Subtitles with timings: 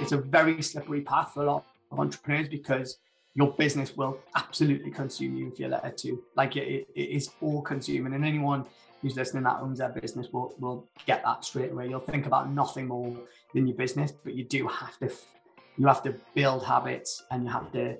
[0.00, 2.98] it's a very slippery path for a lot of entrepreneurs because
[3.34, 6.22] your business will absolutely consume you if you let it to.
[6.36, 8.64] Like it, it is all consuming, and anyone
[9.00, 11.88] who's listening that owns their business will will get that straight away.
[11.88, 13.16] You'll think about nothing more
[13.54, 15.10] than your business, but you do have to
[15.76, 17.96] you have to build habits and you have to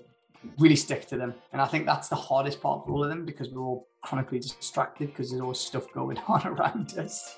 [0.59, 1.35] really stick to them.
[1.53, 4.41] And I think that's the hardest part for all of them because we're all chronically
[4.41, 7.37] distracted because there's always stuff going on around us.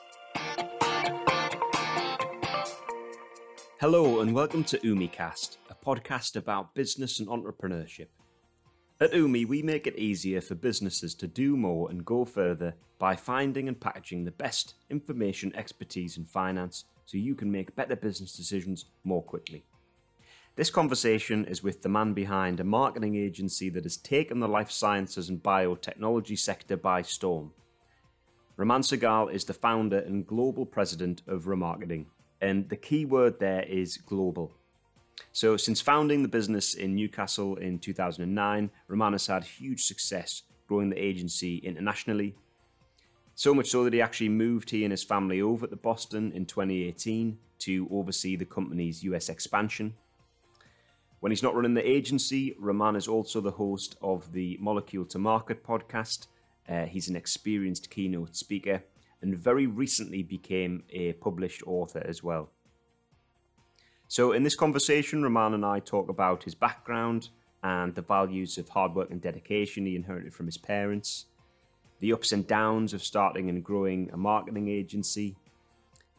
[3.80, 8.08] Hello and welcome to UmiCast, a podcast about business and entrepreneurship.
[9.00, 13.16] At Umi, we make it easier for businesses to do more and go further by
[13.16, 18.36] finding and packaging the best information, expertise, and finance so you can make better business
[18.36, 19.64] decisions more quickly.
[20.56, 24.70] This conversation is with the man behind a marketing agency that has taken the life
[24.70, 27.52] sciences and biotechnology sector by storm.
[28.58, 32.04] Raman Sehgal is the founder and global president of ramarketing,
[32.40, 34.52] and the key word there is global.
[35.32, 40.90] So, since founding the business in Newcastle in 2009, Raman has had huge success growing
[40.90, 42.34] the agency internationally.
[43.34, 46.46] So much so that he actually moved he and his family over to Boston in
[46.46, 49.94] 2018 to oversee the company's US expansion.
[51.20, 55.18] When he's not running the agency, Raman is also the host of the Molecule to
[55.18, 56.26] Market podcast.
[56.68, 58.82] Uh, he's an experienced keynote speaker
[59.22, 62.50] and very recently became a published author as well.
[64.08, 67.28] So, in this conversation, Raman and I talk about his background
[67.62, 71.26] and the values of hard work and dedication he inherited from his parents,
[72.00, 75.36] the ups and downs of starting and growing a marketing agency,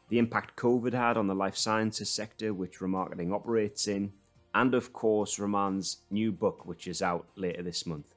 [0.09, 4.13] the impact COVID had on the life sciences sector, which ramarketing operates in,
[4.53, 8.13] and of course, Raman's new book, which is out later this month.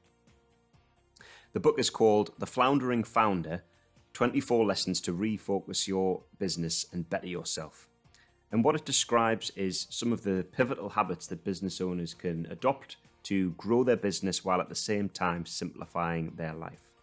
[1.53, 3.63] The book is called The Floundering Founder
[4.15, 7.89] 24 lessons to refocus your business and better yourself.
[8.49, 12.95] And what it describes is some of the pivotal habits that business owners can adopt
[13.23, 16.93] to grow their business while at the same time simplifying their life.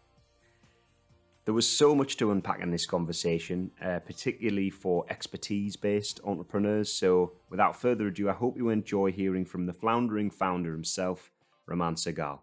[1.44, 6.90] There was so much to unpack in this conversation, uh, particularly for expertise based entrepreneurs.
[6.90, 11.30] So, without further ado, I hope you enjoy hearing from the floundering founder himself,
[11.66, 12.38] Raman Sehgal.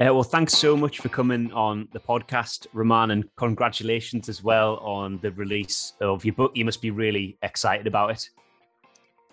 [0.00, 4.76] Uh, well, thanks so much for coming on the podcast, Raman, and congratulations as well
[4.78, 6.52] on the release of your book.
[6.54, 8.28] You must be really excited about it.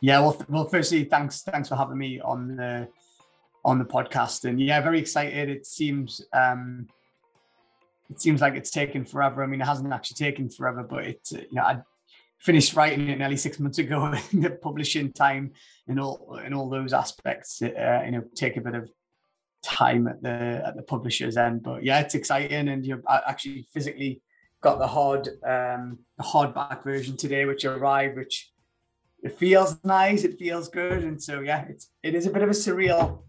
[0.02, 2.88] Yeah, well, well, firstly, thanks, thanks for having me on the
[3.66, 5.50] on the podcast, and yeah, very excited.
[5.50, 6.88] It seems um,
[8.10, 9.44] it seems like it's taken forever.
[9.44, 11.80] I mean, it hasn't actually taken forever, but it, you know, I
[12.40, 14.14] finished writing it nearly six months ago.
[14.34, 15.52] In the publishing time
[15.88, 18.90] and all and all those aspects, uh, you know, take a bit of
[19.64, 21.64] time at the at the publisher's end.
[21.64, 24.22] But yeah, it's exciting, and you actually physically
[24.62, 28.52] got the hard um, the hardback version today, which arrived, which
[29.22, 32.50] it feels nice, it feels good, and so yeah, it's it is a bit of
[32.50, 33.24] a surreal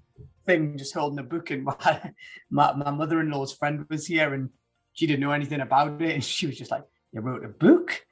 [0.47, 1.51] thing just holding a book.
[1.51, 2.13] And my
[2.51, 4.51] my, my mother in law's friend was here, and
[4.93, 8.03] she didn't know anything about it, and she was just like, "You wrote a book."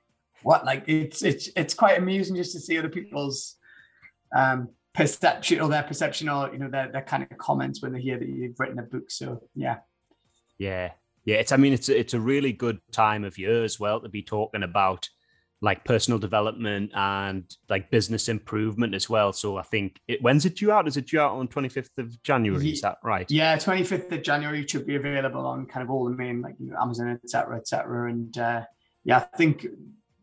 [0.43, 3.57] What like it's it's it's quite amusing just to see other people's
[4.35, 8.01] um perception or their perception or you know their, their kind of comments when they
[8.01, 9.11] hear that you've written a book.
[9.11, 9.77] So yeah.
[10.59, 10.91] Yeah.
[11.25, 14.01] Yeah it's i mean it's a, it's a really good time of year as well
[14.01, 15.09] to be talking about
[15.61, 19.33] like personal development and like business improvement as well.
[19.33, 20.89] So i think it when's it due out?
[20.89, 22.73] Is it due out on 25th of january?
[22.73, 23.31] Is that right?
[23.31, 26.71] Yeah 25th of january should be available on kind of all the main like you
[26.71, 28.63] know, amazon etc etc and uh
[29.05, 29.65] yeah i think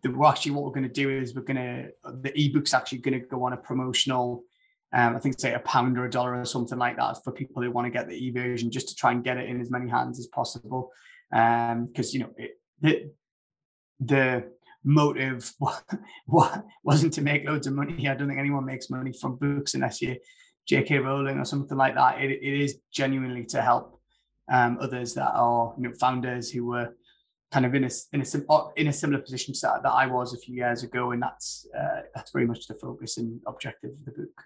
[0.03, 1.89] the, well, actually what we're going to do is we're going to
[2.21, 4.43] the ebook's actually going to go on a promotional
[4.95, 7.61] um, I think say a pound or a dollar or something like that for people
[7.61, 9.69] who want to get the e version, just to try and get it in as
[9.69, 10.91] many hands as possible.
[11.29, 13.11] Because um, you know it, the
[13.99, 14.51] the
[14.85, 15.51] motive
[16.83, 18.07] wasn't to make loads of money.
[18.07, 20.15] I don't think anyone makes money from books unless you
[20.65, 20.99] J.K.
[20.99, 22.21] Rowling or something like that.
[22.21, 23.99] It, it is genuinely to help
[24.49, 26.95] um, others that are you know founders who were
[27.51, 30.37] kind of in a in a in a similar position that, that I was a
[30.37, 34.11] few years ago, and that's uh, that's very much the focus and objective of the
[34.11, 34.41] book.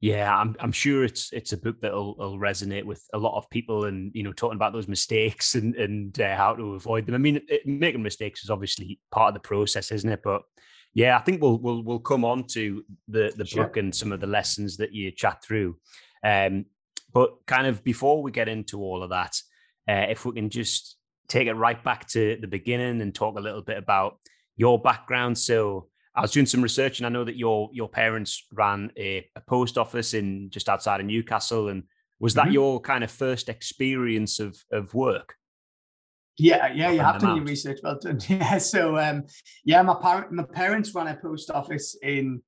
[0.00, 3.48] Yeah, I'm I'm sure it's it's a book that'll will resonate with a lot of
[3.48, 7.14] people, and you know, talking about those mistakes and and uh, how to avoid them.
[7.14, 10.20] I mean, it, making mistakes is obviously part of the process, isn't it?
[10.22, 10.42] But
[10.92, 13.64] yeah, I think we'll we'll we'll come on to the the sure.
[13.64, 15.76] book and some of the lessons that you chat through.
[16.22, 16.66] Um,
[17.12, 19.40] but kind of before we get into all of that,
[19.88, 20.96] uh, if we can just
[21.28, 24.18] take it right back to the beginning and talk a little bit about
[24.56, 25.38] your background.
[25.38, 29.28] So I was doing some research, and I know that your your parents ran a,
[29.36, 31.68] a post office in just outside of Newcastle.
[31.68, 31.84] And
[32.18, 32.52] was that mm-hmm.
[32.52, 35.34] your kind of first experience of of work?
[36.38, 37.80] Yeah, yeah, you have done your research.
[37.82, 38.20] Well done.
[38.28, 39.24] Yeah, so um,
[39.64, 42.42] yeah, my parent, my parents ran a post office in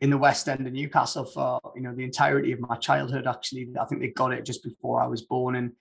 [0.00, 3.26] in the West End of Newcastle for you know the entirety of my childhood.
[3.26, 5.72] Actually, I think they got it just before I was born, and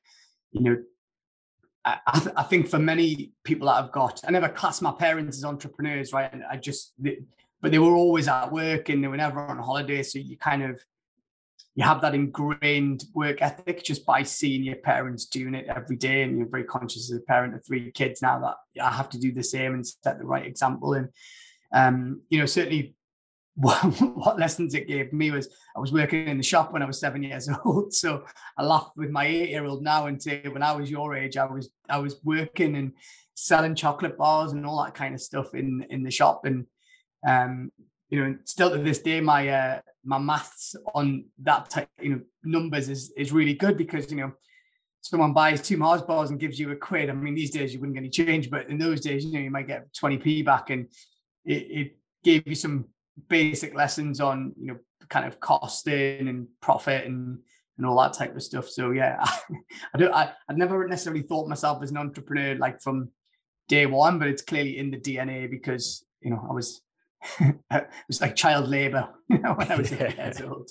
[0.52, 0.78] you know,
[1.84, 2.00] I,
[2.38, 6.14] I think for many people that I've got, I never class my parents as entrepreneurs,
[6.14, 6.32] right?
[6.32, 10.04] And I just, but they were always at work and they were never on holiday,
[10.04, 10.80] so you kind of
[11.76, 16.24] you have that ingrained work ethic just by seeing your parents doing it every day.
[16.24, 19.18] And you're very conscious as a parent of three kids now that i have to
[19.18, 20.94] do the same and set the right example.
[20.94, 21.10] And
[21.74, 22.96] um, you know certainly
[23.56, 27.00] what, lessons it gave me was i was working in the shop when i was
[27.00, 28.24] seven years old so
[28.58, 31.36] i laugh with my eight year old now and say when i was your age
[31.36, 32.94] i was i was working and
[33.36, 36.66] selling chocolate bars and all that kind of stuff in in the shop and
[37.28, 37.72] um,
[38.12, 42.22] you know, still to this day, my uh, my maths on that type, you know,
[42.44, 44.34] numbers is is really good because you know,
[45.00, 47.10] someone buys two Mars bars and gives you a quid.
[47.10, 49.40] I mean, these days you wouldn't get any change, but in those days, you know,
[49.40, 50.88] you might get twenty p back, and
[51.46, 52.86] it, it gave you some
[53.28, 54.78] basic lessons on you know
[55.10, 57.40] kind of costing and profit and
[57.78, 58.70] and all that type of stuff.
[58.70, 59.40] So yeah, I,
[59.94, 63.10] I don't I I never necessarily thought myself as an entrepreneur like from
[63.68, 66.82] day one, but it's clearly in the DNA because you know I was
[67.40, 70.14] it was like child labor when I was yeah.
[70.14, 70.70] years old.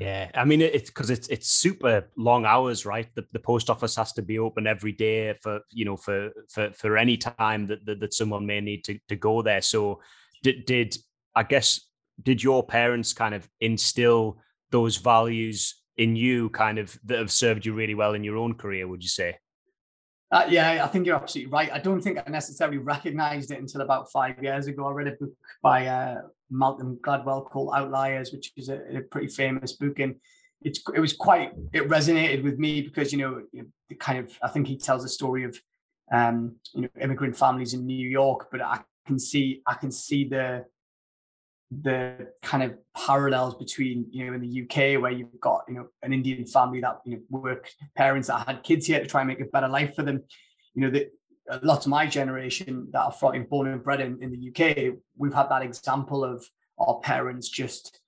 [0.00, 3.08] yeah, I mean it's because it's it's super long hours, right?
[3.14, 6.72] The, the post office has to be open every day for you know for for
[6.72, 9.62] for any time that that, that someone may need to to go there.
[9.62, 10.00] So
[10.42, 10.96] did did
[11.34, 11.80] I guess
[12.22, 14.38] did your parents kind of instill
[14.70, 18.54] those values in you, kind of that have served you really well in your own
[18.54, 18.86] career?
[18.88, 19.36] Would you say?
[20.32, 21.70] Uh, yeah, I think you're absolutely right.
[21.72, 24.88] I don't think I necessarily recognized it until about five years ago.
[24.88, 25.30] I read a book
[25.62, 30.16] by uh, Malcolm Gladwell called Outliers, which is a, a, pretty famous book, and
[30.62, 33.42] it's it was quite it resonated with me because you know
[33.88, 35.56] the kind of I think he tells a story of
[36.12, 40.28] um, you know immigrant families in New York, but I can see I can see
[40.28, 40.64] the
[41.82, 45.86] the kind of parallels between you know in the UK where you've got you know
[46.02, 49.28] an Indian family that you know work parents that had kids here to try and
[49.28, 50.22] make a better life for them.
[50.74, 51.10] You know that
[51.62, 55.34] lots of my generation that are from born and bred in, in the UK, we've
[55.34, 56.44] had that example of
[56.78, 58.00] our parents just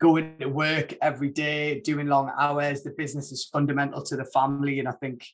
[0.00, 2.82] going to work every day, doing long hours.
[2.82, 5.26] The business is fundamental to the family, and I think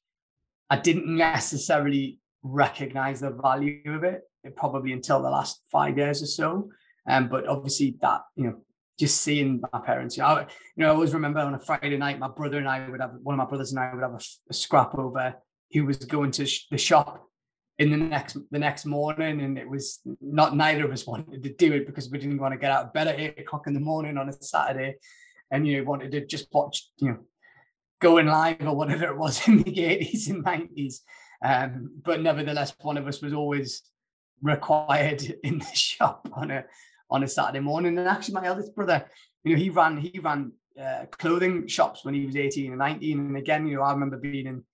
[0.71, 4.23] I didn't necessarily recognize the value of it
[4.57, 6.71] probably until the last five years or so.
[7.09, 8.57] Um, but obviously that, you know,
[8.99, 10.47] just seeing my parents, you know, I, you
[10.77, 13.35] know, I always remember on a Friday night, my brother and I would have, one
[13.35, 14.21] of my brothers and I would have a,
[14.51, 15.35] a scrap over
[15.73, 17.29] who was going to sh- the shop
[17.79, 19.41] in the next the next morning.
[19.41, 22.53] And it was not neither of us wanted to do it because we didn't want
[22.53, 24.97] to get out of bed at eight o'clock in the morning on a saturday.
[25.51, 27.19] And you know wanted to just watch you know
[28.01, 30.97] going live or whatever it was in the 80s and 90s
[31.43, 33.83] um, but nevertheless one of us was always
[34.43, 36.65] required in the shop on a
[37.11, 37.99] on a Saturday morning.
[37.99, 39.05] And actually, my eldest brother,
[39.43, 43.19] you know, he ran he ran uh, clothing shops when he was 18 and 19.
[43.19, 44.65] And again, you know, I remember being in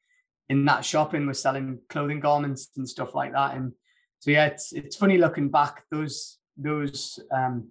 [0.49, 3.55] in that shop and was selling clothing garments and stuff like that.
[3.57, 3.73] And
[4.19, 5.85] so yeah, it's it's funny looking back.
[5.91, 7.69] Those those um,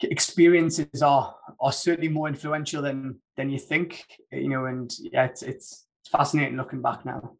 [0.00, 4.04] experiences are are certainly more influential than than you think.
[4.32, 7.36] You know, and yeah, it's it's fascinating looking back now.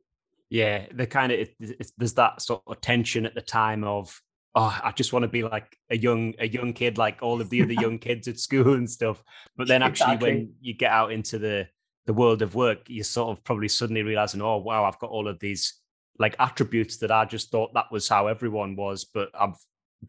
[0.49, 4.21] Yeah, the kind of it, there's that sort of tension at the time of
[4.57, 7.51] oh, I just want to be like a young a young kid, like all of
[7.51, 9.23] the other young kids at school and stuff.
[9.57, 10.31] But then actually, exactly.
[10.31, 11.69] when you get out into the
[12.07, 15.29] the world of work, you sort of probably suddenly realizing, oh wow, I've got all
[15.29, 15.81] of these
[16.19, 19.55] like attributes that I just thought that was how everyone was, but I'm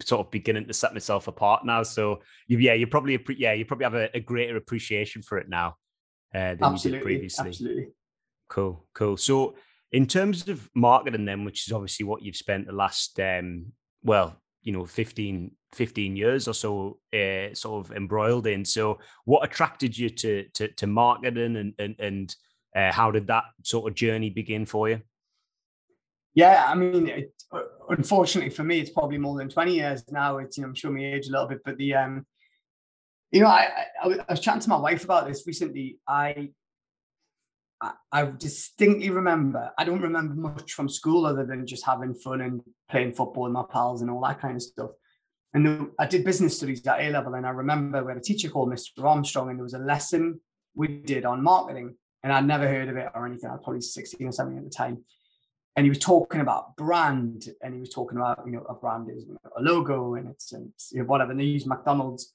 [0.02, 1.84] sort of beginning to set myself apart now.
[1.84, 5.76] So yeah, you probably yeah you probably have a, a greater appreciation for it now
[6.34, 7.48] uh, than absolutely, you did previously.
[7.50, 7.88] Absolutely.
[8.50, 9.18] Cool, cool.
[9.18, 9.56] So
[9.92, 13.68] in terms of marketing, then, which is obviously what you've spent the last um,
[14.04, 18.66] well, you know, 15, 15 years or so uh, sort of embroiled in.
[18.66, 22.36] So what attracted you to to, to marketing and and, and
[22.76, 25.02] uh, how did that sort of journey begin for you?
[26.36, 27.34] Yeah, I mean, it,
[27.90, 30.38] unfortunately for me, it's probably more than 20 years now.
[30.38, 32.28] It's, you know, I'm showing my age a little bit, but the, um,
[33.32, 35.98] you know, I, I, I was chatting to my wife about this recently.
[36.08, 36.50] I
[38.12, 42.62] I, distinctly remember, I don't remember much from school other than just having fun and
[42.90, 44.92] playing football with my pals and all that kind of stuff.
[45.54, 48.50] And I did business studies at A level, and I remember we had a teacher
[48.50, 49.04] called Mr.
[49.04, 50.40] Armstrong, and there was a lesson
[50.76, 53.50] we did on marketing, and I'd never heard of it or anything.
[53.50, 55.04] I was probably 16 or something at the time.
[55.76, 59.10] And he was talking about brand, and he was talking about, you know, a brand
[59.10, 61.32] is a logo and it's, and you know, whatever.
[61.32, 62.34] And they used McDonald's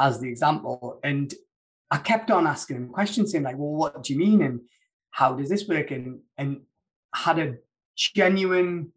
[0.00, 1.00] as the example.
[1.02, 1.34] And
[1.90, 4.42] I kept on asking him questions, saying, like, well, what do you mean?
[4.42, 4.60] And
[5.14, 5.92] how does this work?
[5.92, 6.62] And and
[7.14, 7.54] had a
[7.96, 8.92] genuine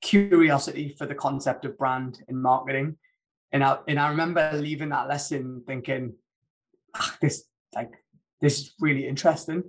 [0.00, 2.96] curiosity for the concept of brand and marketing.
[3.52, 6.14] And I and I remember leaving that lesson thinking,
[6.96, 7.92] ah, this like
[8.40, 9.62] this is really interesting.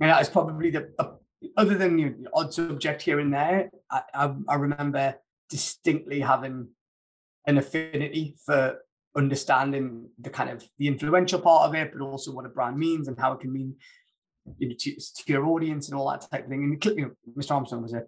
[0.00, 1.12] And that was probably the uh,
[1.56, 3.70] other than the odd subject here and there.
[3.90, 5.14] I, I, I remember
[5.48, 6.68] distinctly having
[7.46, 8.76] an affinity for
[9.16, 13.08] understanding the kind of the influential part of it, but also what a brand means
[13.08, 13.74] and how it can mean
[14.58, 16.64] you know, to, to your audience and all that type of thing.
[16.64, 17.52] And you know, Mr.
[17.52, 18.04] Armstrong was a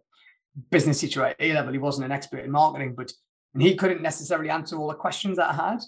[0.71, 1.73] business teacher at A level.
[1.73, 3.13] He wasn't an expert in marketing, but
[3.55, 5.81] and he couldn't necessarily answer all the questions that I had.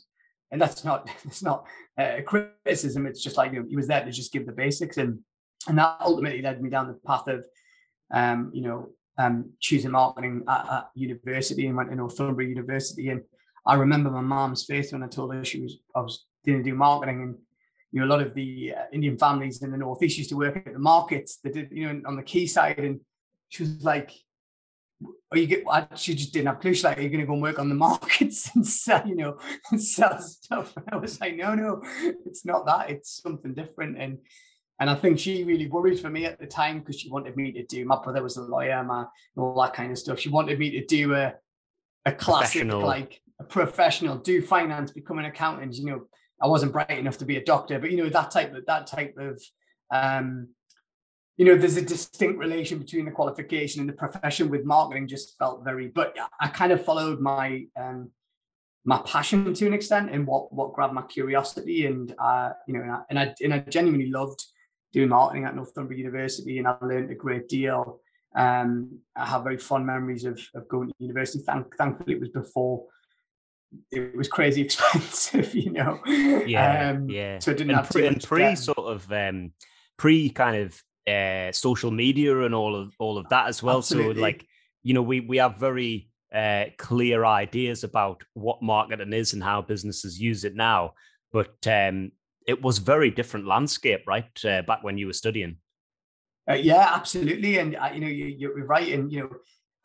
[0.50, 1.66] And that's not it's not
[1.98, 3.06] a criticism.
[3.06, 5.20] It's just like you know, he was there to just give the basics, and
[5.68, 7.44] and that ultimately led me down the path of,
[8.12, 13.08] um, you know, um, choosing marketing at, at university and went to Northumbria University.
[13.08, 13.22] And
[13.66, 16.64] I remember my mom's face when I told her she was I was going to
[16.64, 17.36] do marketing, and
[17.94, 20.56] you know, a lot of the uh, Indian families in the northeast used to work
[20.56, 21.36] at the markets.
[21.36, 22.98] They did, you know, on the quayside, and
[23.50, 24.10] she was like,
[25.30, 26.74] or you get she just didn't have clue.
[26.74, 29.38] She's like, Are you gonna go and work on the markets and sell, you know,
[29.70, 30.76] and sell stuff?
[30.76, 31.82] And I was like, No, no,
[32.26, 33.96] it's not that, it's something different.
[33.96, 34.18] And
[34.80, 37.52] and I think she really worried for me at the time because she wanted me
[37.52, 39.04] to do my brother was a lawyer, my
[39.36, 40.18] all that kind of stuff.
[40.18, 41.34] She wanted me to do a
[42.06, 45.76] a classic like a professional, do finance, become an accountant.
[45.76, 46.06] You know,
[46.44, 48.86] I wasn't bright enough to be a doctor, but you know, that type of that
[48.86, 49.42] type of
[49.90, 50.48] um
[51.36, 55.36] you know, there's a distinct relation between the qualification and the profession with marketing just
[55.36, 58.10] felt very, but I kind of followed my, um,
[58.84, 61.86] my passion to an extent and what, what grabbed my curiosity.
[61.86, 64.44] And, uh, you know, and I, and I, and I genuinely loved
[64.92, 68.00] doing marketing at Northumbria University and I learned a great deal.
[68.36, 71.42] Um, I have very fond memories of, of going to university.
[71.44, 72.84] Thank, thankfully, it was before
[73.90, 76.00] it was crazy expensive, you know.
[76.06, 77.38] Yeah, um, yeah.
[77.38, 79.52] So it didn't and have pre, and pre sort of um,
[79.96, 83.78] pre kind of uh, social media and all of all of that as well.
[83.78, 84.14] Absolutely.
[84.14, 84.46] So like
[84.82, 89.62] you know we we have very uh, clear ideas about what marketing is and how
[89.62, 90.94] businesses use it now,
[91.32, 92.12] but um,
[92.46, 94.44] it was very different landscape, right?
[94.44, 95.56] Uh, back when you were studying.
[96.50, 99.30] Uh, yeah, absolutely, and uh, you know you, you're right, and you know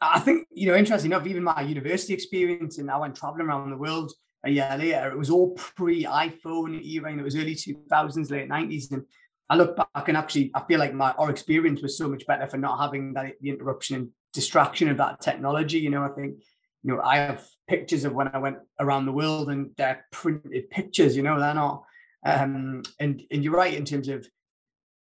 [0.01, 3.70] I think you know interesting enough, even my university experience, and I went traveling around
[3.70, 4.12] the world
[4.46, 5.12] a year later.
[5.12, 9.03] It was all pre iPhone era, and it was early two thousands, late nineties, and
[9.50, 12.48] I look back and actually I feel like my our experience was so much better
[12.48, 15.79] for not having that the interruption and distraction of that technology.
[15.79, 16.36] You know, I think
[16.84, 20.70] you know I have pictures of when I went around the world and they're printed
[20.70, 21.18] pictures.
[21.18, 21.84] You know, they're not.
[22.25, 24.27] Um, and and you're right in terms of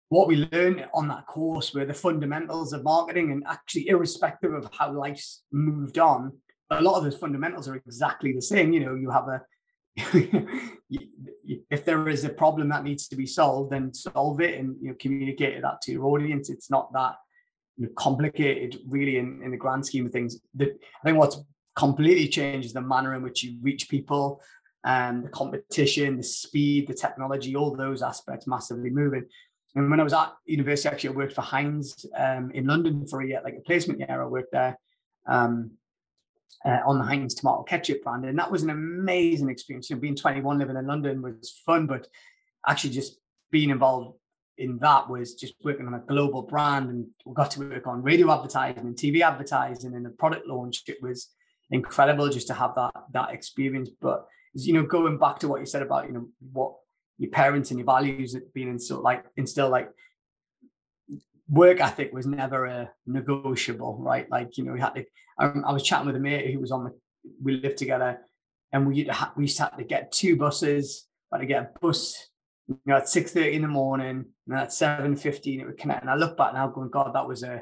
[0.10, 4.70] what we learned on that course were the fundamentals of marketing and actually irrespective of
[4.78, 6.32] how life's moved on
[6.70, 9.42] a lot of those fundamentals are exactly the same you know you have a
[11.70, 14.90] if there is a problem that needs to be solved, then solve it and you
[14.90, 16.50] know communicate that to your audience.
[16.50, 17.16] It's not that
[17.78, 20.40] you know, complicated, really, in, in the grand scheme of things.
[20.56, 21.38] The, I think what's
[21.76, 24.42] completely changed is the manner in which you reach people,
[24.84, 29.26] and um, the competition, the speed, the technology, all those aspects massively moving.
[29.76, 33.22] And when I was at university, actually, I worked for Heinz um, in London for
[33.22, 34.22] a year, like a placement year.
[34.22, 34.78] I worked there.
[35.28, 35.72] Um,
[36.66, 38.26] uh, on the Heinz tomato ketchup brand.
[38.26, 39.90] And that was an amazing experience.
[39.90, 42.08] You know, being 21, living in London was fun, but
[42.66, 43.18] actually just
[43.52, 44.18] being involved
[44.58, 48.04] in that was just working on a global brand and we got to work on
[48.04, 50.84] radio advertising and TV advertising and the product launch.
[50.88, 51.30] It was
[51.72, 53.90] incredible just to have that that experience.
[54.00, 56.76] But you know, going back to what you said about, you know, what
[57.18, 59.90] your parents and your values being in so like instill like
[61.50, 64.30] work ethic was never a negotiable, right?
[64.30, 65.06] Like, you know, we had to,
[65.38, 66.92] I, I was chatting with a mate who was on the,
[67.42, 68.20] we lived together
[68.72, 72.16] and we, we used to have to get two buses, had to get a bus,
[72.68, 76.02] you know, at 6.30 in the morning and at 7.15 it would connect.
[76.02, 77.62] And I look back now going, God, that was a,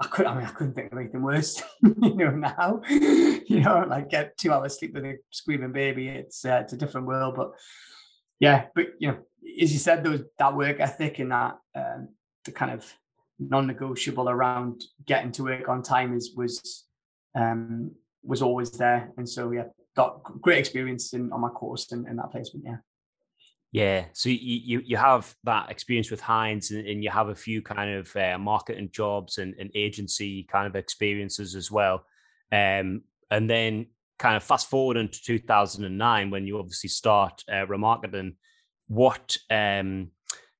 [0.00, 3.84] I could, I mean, I couldn't think of anything worse, you know, now, you know,
[3.88, 6.08] like get two hours sleep with a screaming baby.
[6.08, 7.50] It's, uh, it's a different world, but
[8.40, 9.18] yeah, but you know,
[9.60, 12.08] as you said, was that work ethic and that, um,
[12.44, 12.84] the kind of
[13.38, 16.84] non-negotiable around getting to work on time is was
[17.34, 17.92] um
[18.22, 19.12] was always there.
[19.16, 19.64] And so yeah
[19.96, 22.76] got great experience in on my course and, and that placement yeah.
[23.70, 27.34] Yeah so you, you you have that experience with Heinz and, and you have a
[27.34, 32.04] few kind of uh, marketing jobs and, and agency kind of experiences as well.
[32.50, 33.86] Um and then
[34.18, 38.34] kind of fast forward into 2009 when you obviously start uh, ramarketing
[38.88, 40.10] what um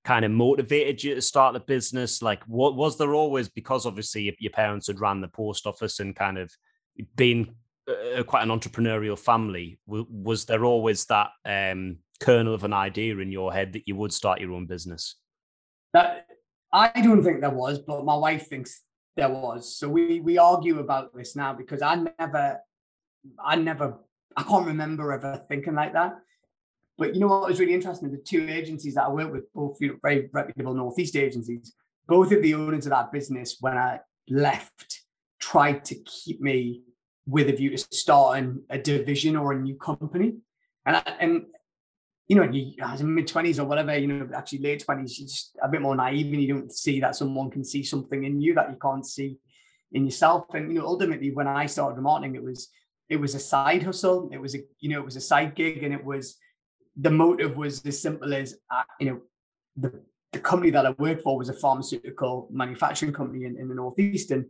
[0.09, 2.23] kind of motivated you to start the business?
[2.23, 6.17] Like, what was there always because obviously your parents had ran the post office and
[6.17, 6.50] kind of
[7.15, 7.55] been
[7.87, 9.79] uh, quite an entrepreneurial family?
[9.87, 14.12] Was there always that um, kernel of an idea in your head that you would
[14.12, 15.17] start your own business?
[15.93, 16.27] That
[16.73, 18.83] I don't think there was, but my wife thinks
[19.15, 19.77] there was.
[19.77, 22.61] So we we argue about this now because I never,
[23.43, 23.99] I never,
[24.37, 26.19] I can't remember ever thinking like that.
[26.97, 28.11] But you know what was really interesting?
[28.11, 31.73] The two agencies that I worked with, both you know, very reputable Northeast agencies,
[32.09, 35.03] both of the owners of that business, when I left,
[35.41, 36.83] tried to keep me
[37.27, 40.39] with a view to starting a division or a new company.
[40.87, 41.47] And I, and
[42.27, 45.57] you know, you in mid twenties or whatever, you know, actually late twenties, you're just
[45.63, 48.55] a bit more naive and you don't see that someone can see something in you
[48.55, 49.39] that you can't see
[49.93, 50.47] in yourself.
[50.55, 52.69] And you know, ultimately, when I started marketing, it was
[53.09, 54.31] it was a side hustle.
[54.33, 56.37] It was a you know, it was a side gig, and it was
[56.97, 59.21] the motive was as simple as uh, you know,
[59.77, 63.75] the the company that I worked for was a pharmaceutical manufacturing company in, in the
[63.75, 64.47] northeast, and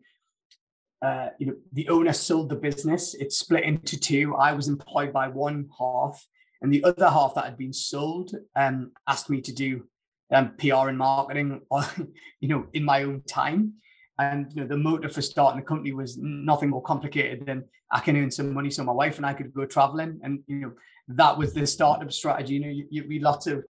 [1.03, 3.15] uh, you know, the owner sold the business.
[3.15, 4.35] It split into two.
[4.35, 6.27] I was employed by one half
[6.61, 9.85] and the other half that had been sold um, asked me to do
[10.33, 11.61] um, PR and marketing,
[12.41, 13.75] you know, in my own time.
[14.19, 18.01] And you know, the motive for starting the company was nothing more complicated than I
[18.01, 20.21] can earn some money so my wife and I could go traveling.
[20.23, 20.73] And you know,
[21.09, 22.55] that was the startup strategy.
[22.55, 23.65] You know, you, you read lots of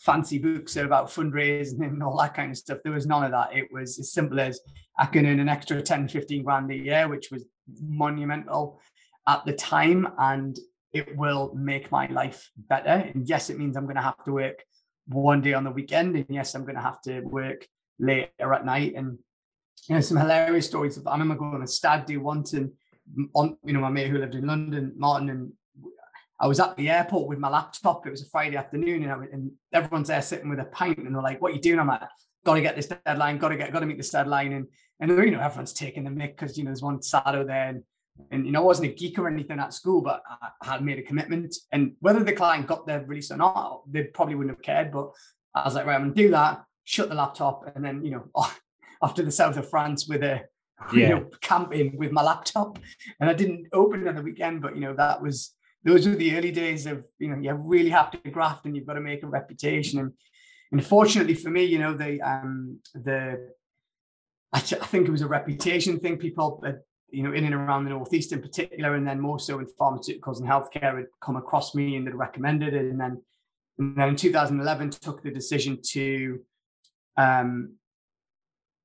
[0.00, 2.78] fancy books about fundraising and all that kind of stuff.
[2.82, 3.56] There was none of that.
[3.56, 4.60] It was as simple as
[4.98, 7.44] I can earn an extra 10, 15 grand a year, which was
[7.80, 8.80] monumental
[9.26, 10.08] at the time.
[10.18, 10.58] And
[10.92, 13.10] it will make my life better.
[13.14, 14.64] And yes, it means I'm going to have to work
[15.06, 16.16] one day on the weekend.
[16.16, 17.66] And yes, I'm going to have to work
[17.98, 18.94] later at night.
[18.96, 19.18] And
[19.88, 20.98] you know, some hilarious stories.
[21.04, 22.72] I remember going on a stag do and
[23.34, 25.52] on you know my mate who lived in London, Martin, and
[26.40, 28.06] I was at the airport with my laptop.
[28.06, 31.14] It was a Friday afternoon, and, I, and everyone's there sitting with a pint, and
[31.14, 32.02] they're like, "What are you doing?" I'm like,
[32.44, 33.38] "Got to get this deadline.
[33.38, 33.72] Got to get.
[33.72, 34.66] Got to meet this deadline." And
[35.00, 37.82] and you know everyone's taking the mic because you know there's one Sado there, and
[38.30, 40.98] and you know, I wasn't a geek or anything at school, but I had made
[40.98, 41.54] a commitment.
[41.72, 44.92] And whether the client got their release or not, they probably wouldn't have cared.
[44.92, 45.10] But
[45.54, 48.24] I was like, right, I'm gonna do that, shut the laptop, and then you know,
[48.34, 48.54] oh,
[49.04, 50.42] off to the south of France with a
[50.92, 51.00] yeah.
[51.00, 52.78] you know camping with my laptop.
[53.20, 56.14] And I didn't open it on the weekend, but you know, that was those were
[56.14, 59.00] the early days of you know, you really have to graft and you've got to
[59.00, 59.98] make a reputation.
[60.00, 60.12] And
[60.72, 63.52] unfortunately for me, you know, the um the
[64.52, 66.16] I, think it was a reputation thing.
[66.16, 66.62] People
[67.14, 70.40] you know, in and around the Northeast in particular, and then more so in pharmaceuticals
[70.40, 72.86] and healthcare had come across me and had recommended it.
[72.86, 73.22] And then,
[73.78, 76.40] and then in 2011, took the decision to,
[77.16, 77.74] um,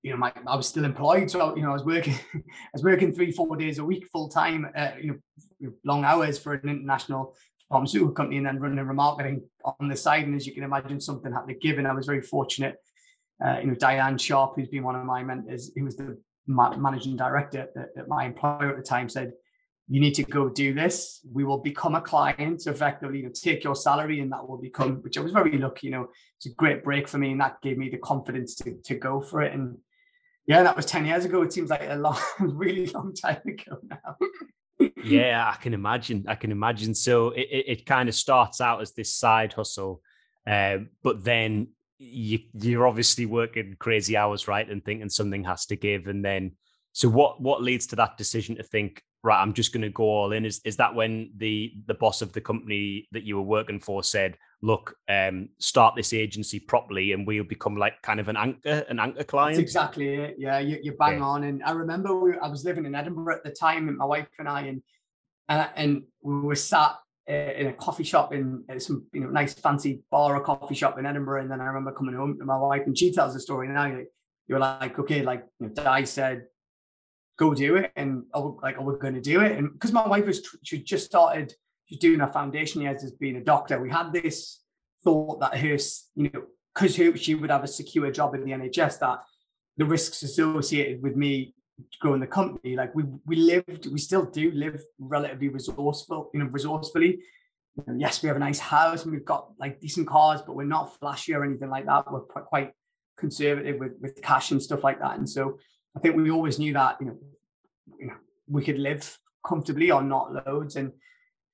[0.01, 1.29] you know, my, I was still employed.
[1.29, 2.41] So, you know, I was working, I
[2.73, 5.21] was working three, four days a week, full time, uh, you
[5.61, 7.35] know, long hours for an international
[7.69, 10.25] pharmaceutical company and then running ramarketing on the side.
[10.25, 11.77] And as you can imagine, something had to give.
[11.77, 12.77] And I was very fortunate.
[13.43, 17.15] Uh, you know, Diane Sharp, who's been one of my mentors, who was the managing
[17.15, 19.33] director at, at my employer at the time said,
[19.91, 21.19] you need to go do this.
[21.33, 22.67] We will become a client.
[22.67, 25.87] Effectively, you know, take your salary and that will become, which I was very lucky,
[25.87, 27.31] you know, it's a great break for me.
[27.31, 29.53] And that gave me the confidence to, to go for it.
[29.53, 29.77] And
[30.47, 31.41] yeah, that was 10 years ago.
[31.41, 34.87] It seems like a long, really long time ago now.
[35.03, 36.25] yeah, I can imagine.
[36.27, 36.95] I can imagine.
[36.95, 40.01] So it, it, it kind of starts out as this side hustle,
[40.47, 45.75] uh, but then you you're obviously working crazy hours, right, and thinking something has to
[45.75, 46.53] give, and then
[46.93, 50.03] so what what leads to that decision to think right i'm just going to go
[50.03, 53.41] all in is is that when the the boss of the company that you were
[53.41, 58.27] working for said look um start this agency properly and we'll become like kind of
[58.27, 61.71] an anchor an anchor client That's exactly it yeah you, you bang on and i
[61.71, 64.63] remember we, i was living in edinburgh at the time and my wife and i
[64.63, 64.81] and
[65.49, 66.95] and, and we were sat
[67.29, 70.75] uh, in a coffee shop in uh, some you know nice fancy bar or coffee
[70.75, 71.41] shop in Edinburgh.
[71.41, 73.67] And then I remember coming home to my wife and she tells the story.
[73.67, 73.99] Now
[74.47, 76.45] you're like, okay, like you know, Di said,
[77.37, 79.53] go do it, and oh, like, are we going to do it?
[79.53, 81.53] And because my wife was she just started,
[81.89, 83.81] she's doing her foundation years as being a doctor.
[83.81, 84.61] We had this
[85.03, 85.77] thought that her,
[86.15, 89.19] you know, because she would have a secure job in the NHS, that
[89.77, 91.55] the risks associated with me
[92.01, 96.47] growing the company like we we lived we still do live relatively resourceful you know
[96.47, 97.19] resourcefully.
[97.77, 100.55] You know, yes we have a nice house and we've got like decent cars but
[100.57, 102.11] we're not flashy or anything like that.
[102.11, 102.73] We're quite
[103.17, 105.17] conservative with with cash and stuff like that.
[105.17, 105.57] And so
[105.95, 107.17] i think we always knew that you know
[107.97, 108.15] you know
[108.47, 110.75] we could live comfortably on not loads.
[110.75, 110.91] And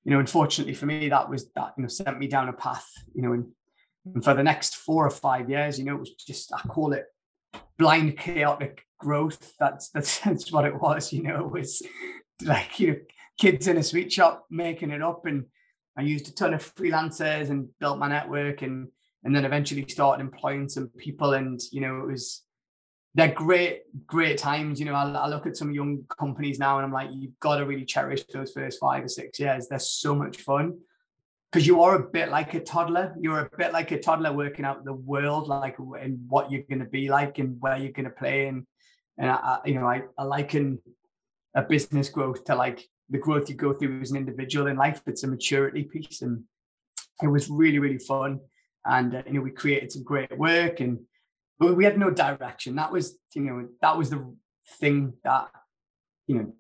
[0.06, 2.90] you know unfortunately for me that was that you know sent me down a path
[3.14, 3.46] you know and,
[4.14, 6.94] and for the next four or five years you know it was just i call
[6.94, 7.06] it
[7.78, 9.54] blind chaotic growth.
[9.60, 11.12] That's that's, that's what it was.
[11.14, 11.82] You know, it was
[12.44, 12.98] like you know
[13.40, 15.46] kids in a sweet shop making it up, and
[15.98, 18.90] I used a ton of freelancers and built my network, and
[19.24, 22.42] and then eventually started employing some people, and you know it was
[23.16, 24.80] they're great great times.
[24.80, 27.58] You know, I, I look at some young companies now, and I'm like, you've got
[27.58, 29.68] to really cherish those first five or six years.
[29.68, 30.78] They're so much fun
[31.52, 33.16] because you are a bit like a toddler.
[33.20, 36.80] You're a bit like a toddler working out the world, like and what you're going
[36.80, 38.68] to be like and where you're going to play and
[39.18, 40.80] And I, you know, I, I liken
[41.56, 45.02] a business growth to like the growth you go through as an individual in life.
[45.08, 46.44] It's a maturity piece, and
[47.24, 48.40] it was really really fun.
[48.84, 51.00] And uh, you know, we created some great work, and
[51.60, 52.76] but we had no direction.
[52.76, 54.36] That was you know that was the
[54.80, 55.50] thing that
[56.28, 56.54] you know.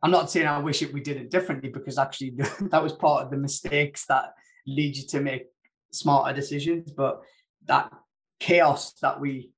[0.00, 2.30] I'm not saying I wish it we did it differently because actually
[2.60, 4.32] that was part of the mistakes that
[4.64, 5.46] lead you to make
[5.90, 6.92] smarter decisions.
[6.92, 7.20] But
[7.66, 7.90] that
[8.38, 9.50] chaos that we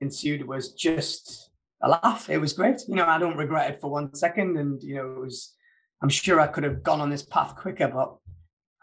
[0.00, 1.50] ensued was just
[1.82, 2.28] a laugh.
[2.28, 2.82] It was great.
[2.88, 4.56] You know, I don't regret it for one second.
[4.56, 5.54] And, you know, it was,
[6.02, 8.16] I'm sure I could have gone on this path quicker, but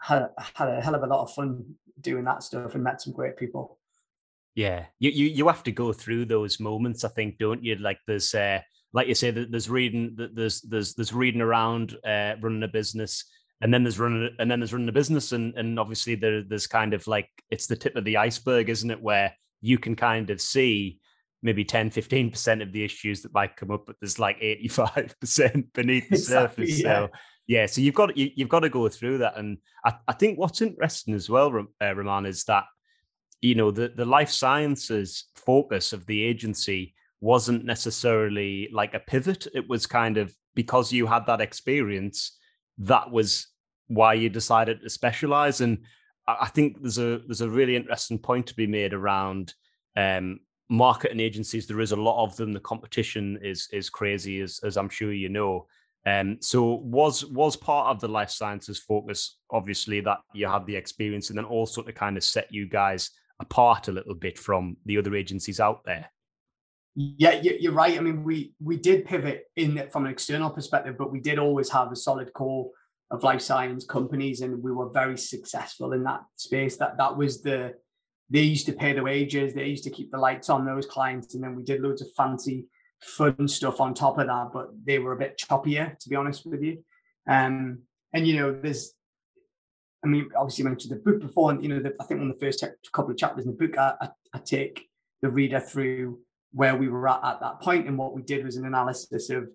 [0.00, 3.12] had, had a hell of a lot of fun doing that stuff and met some
[3.12, 3.77] great people.
[4.58, 4.86] Yeah.
[4.98, 7.76] You, you, you have to go through those moments, I think, don't you?
[7.76, 8.60] Like there's, uh,
[8.92, 13.24] like you say, there's reading, there's, there's, there's reading around, uh, running a business
[13.60, 16.66] and then there's running and then there's running a business and and obviously there, there's
[16.66, 20.30] kind of like it's the tip of the iceberg isn't it where you can kind
[20.30, 21.00] of see
[21.42, 26.08] maybe 10 15% of the issues that might come up but there's like 85% beneath
[26.08, 27.06] the exactly, surface yeah.
[27.06, 27.08] so
[27.46, 30.38] yeah so you've got you, have got to go through that and I, I think
[30.38, 32.64] what's interesting as well uh, Raman is that
[33.40, 39.46] you know the the life sciences focus of the agency wasn't necessarily like a pivot
[39.54, 42.38] it was kind of because you had that experience
[42.78, 43.48] that was
[43.88, 45.60] why you decided to specialize.
[45.60, 45.78] And
[46.26, 49.54] I think there's a there's a really interesting point to be made around
[49.96, 51.66] um, marketing agencies.
[51.66, 52.52] There is a lot of them.
[52.52, 55.66] The competition is is crazy, as as I'm sure you know.
[56.06, 60.76] Um, so was was part of the life sciences focus obviously that you had the
[60.76, 64.76] experience, and then also to kind of set you guys apart a little bit from
[64.84, 66.10] the other agencies out there.
[66.94, 67.96] Yeah, you're right.
[67.96, 71.70] I mean, we we did pivot in from an external perspective, but we did always
[71.70, 72.70] have a solid core
[73.12, 76.76] of life science companies, and we were very successful in that space.
[76.76, 77.74] That that was the
[78.30, 81.34] they used to pay the wages, they used to keep the lights on those clients,
[81.34, 82.66] and then we did loads of fancy,
[83.00, 84.48] fun stuff on top of that.
[84.52, 86.84] But they were a bit choppier, to be honest with you.
[87.28, 88.92] Um, and you know, there's
[90.04, 92.38] I mean, obviously, mentioned the book before, and you know, the, I think one of
[92.38, 94.88] the first couple of chapters in the book, I, I, I, take
[95.22, 96.20] the reader through
[96.52, 97.66] where we were at at that.
[97.66, 99.48] And what we did was an analysis of,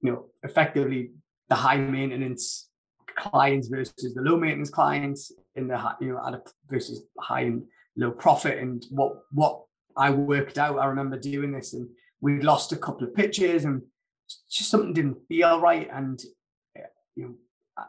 [0.00, 1.10] you know, effectively
[1.48, 2.70] the high maintenance
[3.16, 7.64] clients versus the low maintenance clients in the you know at a versus high and
[7.96, 9.62] low profit and what what
[9.96, 10.78] I worked out.
[10.78, 11.88] I remember doing this and
[12.20, 13.82] we'd lost a couple of pitches and
[14.48, 16.22] just something didn't feel right and
[17.16, 17.24] you
[17.76, 17.84] know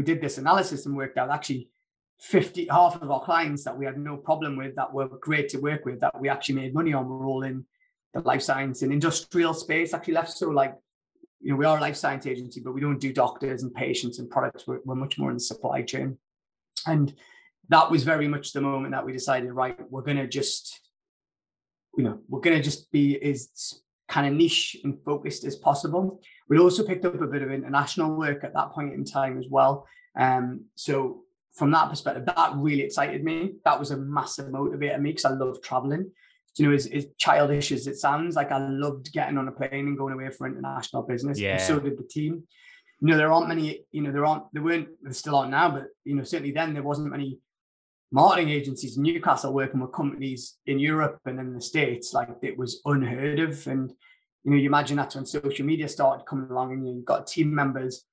[0.00, 1.68] we did this analysis and worked out actually
[2.20, 5.58] 50 half of our clients that we had no problem with that were great to
[5.58, 7.66] work with that we actually made money on were all in
[8.14, 10.30] the life science and industrial space actually left.
[10.30, 10.74] So like
[11.42, 14.18] you know we are a life science agency but we don't do doctors and patients
[14.18, 14.66] and products.
[14.66, 16.16] We're, we're much more in the supply chain.
[16.86, 17.14] And
[17.68, 20.80] that was very much the moment that we decided right we're going to just
[21.98, 26.20] you know we're going to just be as kind of niche and focused as possible
[26.48, 29.46] we also picked up a bit of international work at that point in time as
[29.48, 29.86] well
[30.18, 33.52] um so from that perspective, that really excited me.
[33.64, 36.10] That was a massive motivator me because I love traveling.
[36.56, 39.86] You know, as, as, childish as it sounds, like I loved getting on a plane
[39.86, 41.38] and going away for international business.
[41.38, 41.52] Yeah.
[41.52, 42.42] And so did the team.
[43.00, 45.70] You know, there aren't many, you know, there aren't, there weren't, there still aren't now,
[45.70, 47.38] but, you know, certainly then there wasn't many
[48.12, 52.12] marketing agencies in Newcastle working with companies in Europe and in the States.
[52.12, 53.66] Like it was unheard of.
[53.66, 53.92] And,
[54.44, 57.54] you know, you imagine that's when social media started coming along and you've got team
[57.54, 58.04] members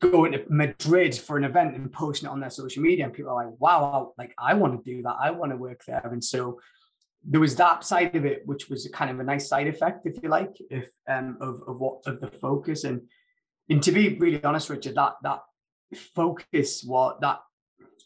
[0.00, 3.32] going to Madrid for an event and posting it on their social media, and people
[3.32, 5.16] are like, "Wow, like I want to do that.
[5.18, 6.60] I want to work there." And so
[7.24, 10.22] there was that side of it, which was kind of a nice side effect, if
[10.22, 13.02] you like, if um of of what of the focus and
[13.68, 15.40] and to be really honest, Richard, that that
[16.14, 17.40] focus, what that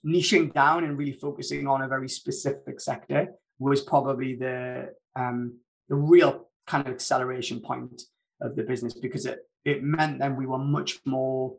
[0.05, 5.59] niching down and really focusing on a very specific sector was probably the um
[5.89, 8.03] the real kind of acceleration point
[8.41, 11.55] of the business because it it meant then we were much more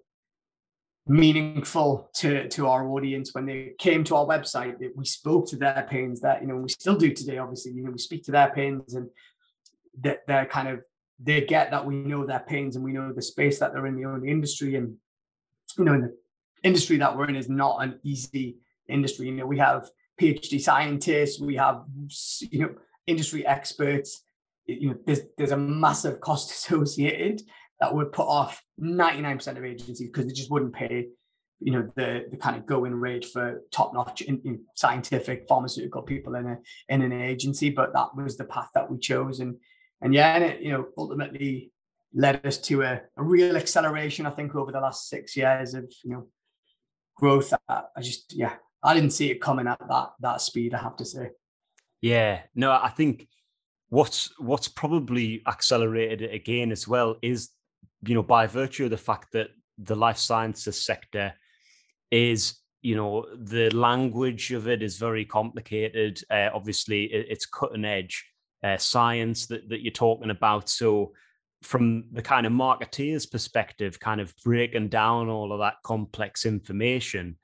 [1.07, 3.33] meaningful to to our audience.
[3.33, 6.57] When they came to our website that we spoke to their pains that you know
[6.57, 9.09] we still do today obviously you know we speak to their pains and
[10.01, 10.81] that they're kind of
[11.19, 13.95] they get that we know their pains and we know the space that they're in
[13.95, 14.95] the industry and
[15.77, 16.17] you know in the
[16.63, 19.27] industry that we're in is not an easy industry.
[19.27, 21.83] You know we have phd scientists we have
[22.51, 22.69] you know
[23.07, 24.23] industry experts.
[24.65, 27.41] You know there's there's a massive cost associated
[27.79, 31.07] that would put off 99% of agencies because they just wouldn't pay
[31.59, 34.23] you know the the kind of going rate for top notch
[34.75, 36.57] scientific pharmaceutical people in a
[36.89, 37.69] in an agency.
[37.69, 39.39] But that was the path that we chose.
[39.39, 39.57] And
[40.01, 41.71] and yeah and it you know ultimately
[42.13, 45.85] led us to a, a real acceleration i think over the last six years of
[46.03, 46.27] you know
[47.21, 50.79] growth i, I just yeah i didn't see it coming at that that speed i
[50.79, 51.29] have to say.
[52.01, 53.27] Yeah no i think
[53.89, 57.49] what's what's probably accelerated it again as well is
[58.03, 61.33] you know by virtue of the fact that the life sciences sector
[62.09, 66.21] is you know the language of it is very complicated.
[66.29, 68.25] Uh, obviously it, it's cutting edge
[68.63, 70.69] uh, science that, that you're talking about.
[70.69, 71.13] So
[71.61, 77.37] from the kind of marketeer's perspective kind of breaking down all of that complex information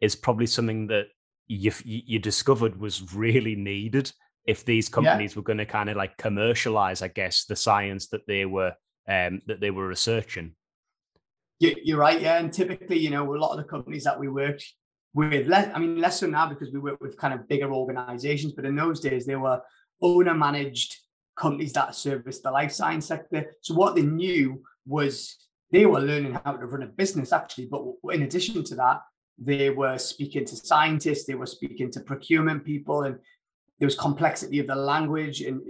[0.00, 1.06] is probably something that
[1.46, 4.10] you you discovered was really needed
[4.46, 5.38] if these companies yeah.
[5.38, 8.72] were going to kind of like commercialize i guess the science that they were
[9.06, 10.54] um, that they were researching
[11.58, 14.64] you're right yeah and typically you know a lot of the companies that we worked
[15.14, 18.52] with less i mean less so now because we work with kind of bigger organizations
[18.52, 19.60] but in those days they were
[20.00, 20.96] owner managed
[21.36, 23.52] companies that service the life science sector.
[23.60, 25.36] So what they knew was
[25.70, 27.66] they were learning how to run a business actually.
[27.66, 29.02] But in addition to that
[29.38, 33.18] they were speaking to scientists they were speaking to procurement people and
[33.80, 35.40] there was complexity of the language.
[35.40, 35.60] And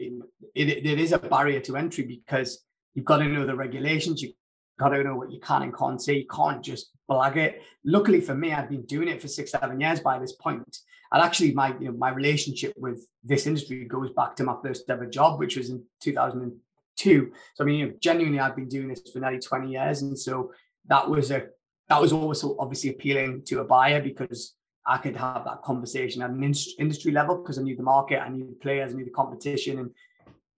[0.54, 2.62] it, it, is a barrier to entry because
[2.94, 4.34] you've got to know the regulations you've
[4.78, 6.18] got to know what you can and can't say.
[6.18, 7.62] You can't just blag it.
[7.84, 10.78] Luckily for me i've been doing it for six seven years by this point
[11.14, 14.90] and actually my you know my relationship with this industry goes back to my first
[14.90, 18.88] ever job which was in 2002 so i mean you know, genuinely i've been doing
[18.88, 20.02] this for nearly 20 years.
[20.02, 20.52] And so
[20.86, 21.46] that was a
[21.88, 24.54] that was also obviously appealing to a buyer because
[24.86, 26.42] I could have that conversation at an
[26.78, 29.78] industry level because I knew the market, I knew the players, I knew the competition,
[29.78, 29.90] and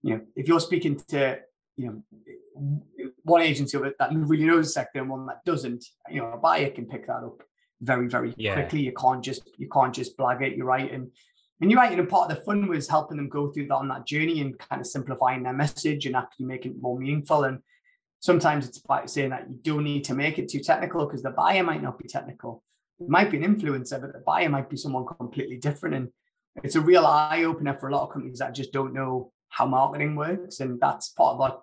[0.01, 1.39] you know, if you're speaking to
[1.75, 2.81] you know
[3.23, 6.69] one agency that really knows the sector and one that doesn't, you know, a buyer
[6.71, 7.43] can pick that up
[7.81, 8.53] very, very yeah.
[8.53, 8.81] quickly.
[8.81, 10.57] You can't just you can't just blag it.
[10.57, 11.11] You're right, and
[11.61, 11.91] and you're right.
[11.91, 14.41] You know, part of the fun was helping them go through that on that journey
[14.41, 17.43] and kind of simplifying their message and actually making it more meaningful.
[17.43, 17.59] And
[18.19, 21.31] sometimes it's about saying that you don't need to make it too technical because the
[21.31, 22.63] buyer might not be technical
[22.99, 25.95] it might be an influencer, but the buyer might be someone completely different.
[25.95, 26.09] And
[26.63, 29.67] it's a real eye opener for a lot of companies that just don't know how
[29.67, 30.59] marketing works.
[30.59, 31.59] And that's part of our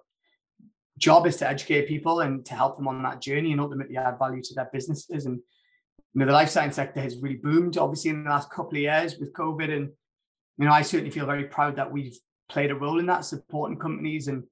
[0.96, 4.18] job is to educate people and to help them on that journey and ultimately add
[4.18, 5.26] value to their businesses.
[5.26, 5.40] And
[6.14, 8.82] you know, the life science sector has really boomed, obviously, in the last couple of
[8.82, 9.74] years with COVID.
[9.74, 9.90] And
[10.58, 12.16] you know, I certainly feel very proud that we've
[12.48, 14.28] played a role in that, supporting companies.
[14.28, 14.44] And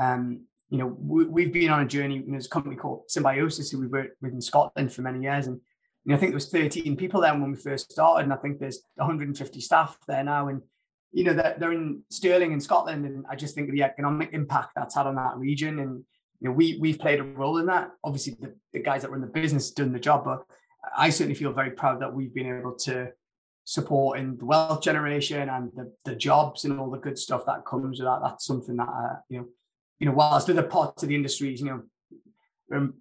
[0.00, 2.16] um, you know, we, have been on a journey.
[2.16, 5.20] You know, there's a company called Symbiosis who we worked with in Scotland for many
[5.20, 5.60] years, and
[6.04, 8.36] you know, I think there was 13 people there when we first started, and I
[8.36, 10.48] think there's 150 staff there now.
[10.48, 10.62] And
[11.12, 14.70] you know, they're, they're in Stirling in Scotland, and I just think the economic impact
[14.74, 15.78] that's had on that region.
[15.78, 16.04] And
[16.40, 17.90] you know, we we've played a role in that.
[18.02, 20.44] Obviously, the, the guys that run the business done the job, but
[20.96, 23.12] I certainly feel very proud that we've been able to
[23.64, 27.64] support in the wealth generation and the, the jobs and all the good stuff that
[27.64, 28.20] comes with that.
[28.22, 29.46] That's something that uh, you know,
[29.98, 31.82] you know, whilst other parts of the industries, you know,
[32.76, 32.94] um,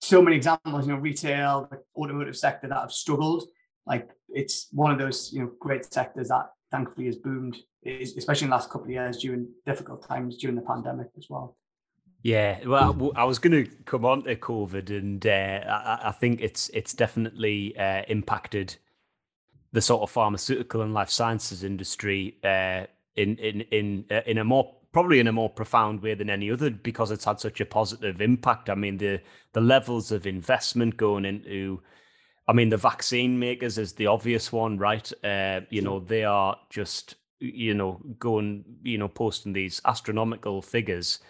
[0.00, 3.44] so many examples, you know, retail, the automotive sector that have struggled.
[3.86, 8.50] Like it's one of those, you know, great sectors that thankfully has boomed, especially in
[8.50, 11.56] the last couple of years during difficult times during the pandemic as well.
[12.26, 16.40] Yeah, well, I was going to come on to COVID, and uh, I, I, think
[16.40, 18.74] it's it's definitely uh, impacted
[19.70, 24.44] the sort of pharmaceutical and life sciences industry uh, in in in uh, in a
[24.44, 27.64] more probably in a more profound way than any other because it's had such a
[27.64, 28.70] positive impact.
[28.70, 29.20] I mean, the
[29.52, 31.80] the levels of investment going into,
[32.48, 35.12] I mean, the vaccine makers is the obvious one, right?
[35.22, 41.20] Uh, you know, they are just you know going you know posting these astronomical figures.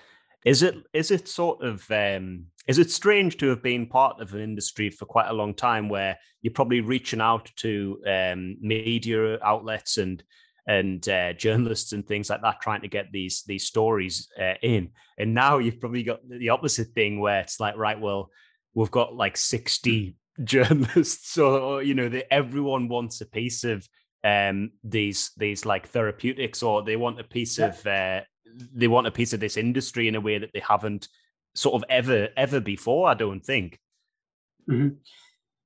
[0.46, 4.32] Is it is it sort of um, is it strange to have been part of
[4.32, 9.38] an industry for quite a long time where you're probably reaching out to um, media
[9.42, 10.22] outlets and
[10.68, 14.90] and uh, journalists and things like that trying to get these these stories uh, in.
[15.18, 18.30] And now you've probably got the opposite thing where it's like, right, well,
[18.72, 23.84] we've got like sixty journalists, or you know, that everyone wants a piece of
[24.22, 27.66] um, these these like therapeutics, or they want a piece yeah.
[27.66, 28.20] of uh,
[28.74, 31.08] they want a piece of this industry in a way that they haven't
[31.54, 33.08] sort of ever ever before.
[33.08, 33.78] I don't think.
[34.70, 34.96] Mm-hmm.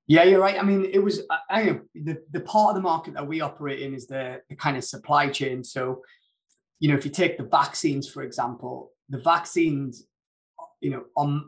[0.07, 0.59] Yeah, you're right.
[0.59, 3.95] I mean, it was I, the the part of the market that we operate in
[3.95, 5.63] is the, the kind of supply chain.
[5.63, 6.03] So,
[6.81, 10.05] you know, if you take the vaccines for example, the vaccines,
[10.81, 11.43] you know, are,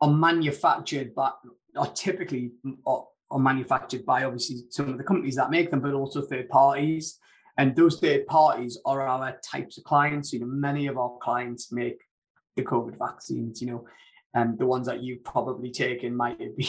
[0.00, 1.38] are manufactured but
[1.76, 2.52] are typically
[2.86, 6.48] are, are manufactured by obviously some of the companies that make them, but also third
[6.48, 7.18] parties.
[7.56, 10.32] And those third parties are our types of clients.
[10.32, 12.00] You know, many of our clients make
[12.56, 13.60] the COVID vaccines.
[13.60, 13.84] You know,
[14.34, 16.68] and the ones that you've probably taken might be,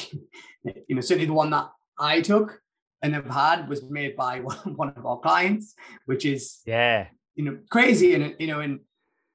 [0.87, 1.69] you know, certainly the one that
[1.99, 2.61] I took
[3.01, 4.39] and have had was made by
[4.75, 5.73] one of our clients,
[6.05, 8.13] which is yeah, you know, crazy.
[8.13, 8.79] And you know, and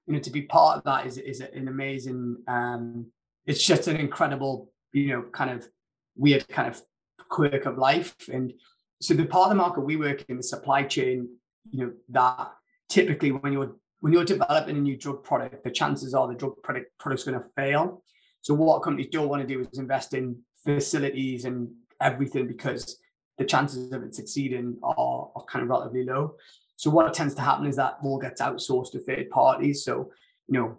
[0.06, 2.38] you know, to be part of that is is an amazing.
[2.46, 3.06] um
[3.46, 5.68] It's just an incredible, you know, kind of
[6.16, 6.80] weird kind of
[7.28, 8.14] quirk of life.
[8.32, 8.52] And
[9.00, 11.28] so the part of the market we work in, the supply chain,
[11.70, 12.52] you know, that
[12.88, 16.54] typically when you're when you're developing a new drug product, the chances are the drug
[16.62, 18.02] product product's going to fail.
[18.42, 21.70] So what companies don't want to do is invest in facilities and
[22.00, 22.96] everything because
[23.36, 26.36] the chances of it succeeding are, are kind of relatively low.
[26.76, 29.84] So what tends to happen is that all gets outsourced to third parties.
[29.84, 30.10] So,
[30.48, 30.78] you know,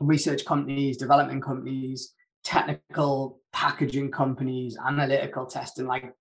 [0.00, 6.14] research companies, development companies, technical packaging companies, analytical testing, like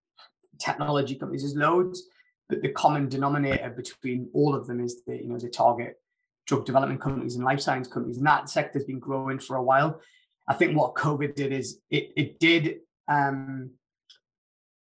[0.59, 2.03] technology companies, there's loads.
[2.49, 5.99] But the common denominator between all of them is that you know, they target
[6.45, 8.17] drug development companies and life science companies.
[8.17, 10.01] And that sector's been growing for a while.
[10.47, 12.77] I think what COVID did is it it did
[13.09, 13.71] um,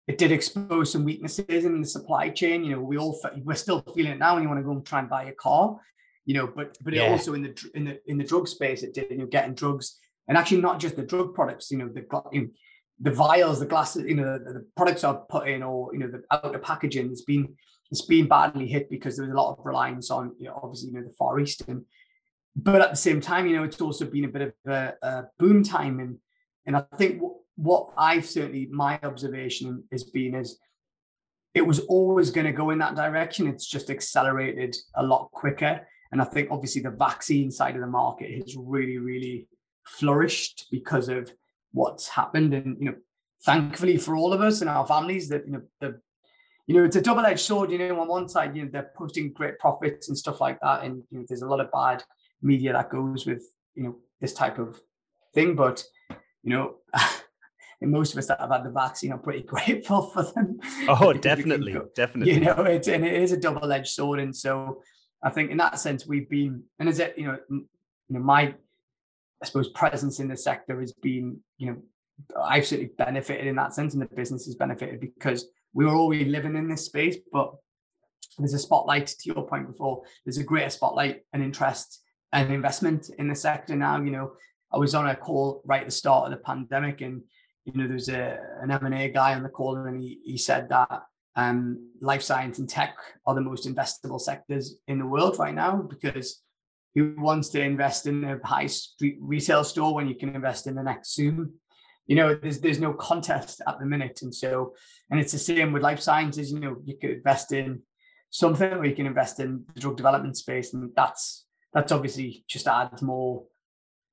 [0.07, 2.65] it did expose some weaknesses in the supply chain.
[2.65, 4.85] You know, we all we're still feeling it now when you want to go and
[4.85, 5.79] try and buy a car.
[6.25, 7.07] You know, but but yeah.
[7.07, 9.07] also in the in the in the drug space, it did.
[9.09, 11.71] You know, getting drugs and actually not just the drug products.
[11.71, 12.47] You know, the you know,
[12.99, 14.03] the vials, the glasses.
[14.07, 17.11] You know, the, the products are put in, or you know, the outer packaging.
[17.11, 17.55] It's been
[17.91, 20.89] it's been badly hit because there was a lot of reliance on you know, obviously
[20.89, 21.85] you know the Far East and
[22.55, 25.23] but at the same time, you know, it's also been a bit of a, a
[25.39, 26.17] boom time and
[26.65, 27.21] and I think
[27.55, 30.59] what I've certainly my observation has been is
[31.53, 33.47] it was always going to go in that direction.
[33.47, 35.87] It's just accelerated a lot quicker.
[36.11, 39.47] And I think obviously the vaccine side of the market has really, really
[39.85, 41.31] flourished because of
[41.73, 42.53] what's happened.
[42.53, 42.95] And you know,
[43.43, 45.99] thankfully for all of us and our families, that you know, the
[46.65, 47.71] you know, it's a double-edged sword.
[47.71, 50.83] You know, on one side, you know, they're posting great profits and stuff like that,
[50.83, 52.03] and you know, there's a lot of bad
[52.41, 53.43] media that goes with
[53.75, 54.79] you know this type of
[55.33, 55.55] thing.
[55.55, 55.83] But
[56.43, 56.75] you know,
[57.81, 60.59] and most of us that have had the vaccine are pretty grateful for them.
[60.87, 62.33] Oh, definitely, definitely.
[62.33, 64.81] You know, it's and it is a double edged sword, and so
[65.21, 67.65] I think in that sense we've been, and as it, you know, you
[68.09, 68.55] know, my
[69.43, 71.77] I suppose presence in the sector has been, you know,
[72.41, 76.23] I've certainly benefited in that sense, and the business has benefited because we were already
[76.23, 77.53] living in this space, but
[78.37, 80.03] there's a spotlight to your point before.
[80.23, 82.01] There's a greater spotlight and interest
[82.31, 84.01] and investment in the sector now.
[84.01, 84.31] You know,
[84.71, 87.21] I was on a call right at the start of the pandemic, and
[87.65, 90.37] you know, there's a an M and A guy on the call, and he he
[90.37, 91.03] said that
[91.35, 95.81] um, life science and tech are the most investable sectors in the world right now
[95.81, 96.41] because
[96.95, 100.75] who wants to invest in a high street retail store when you can invest in
[100.75, 101.53] the next Zoom?
[102.07, 104.73] You know, there's there's no contest at the minute, and so
[105.09, 106.51] and it's the same with life sciences.
[106.51, 107.81] You know, you could invest in
[108.29, 112.67] something, or you can invest in the drug development space, and that's that's obviously just
[112.67, 113.43] adds more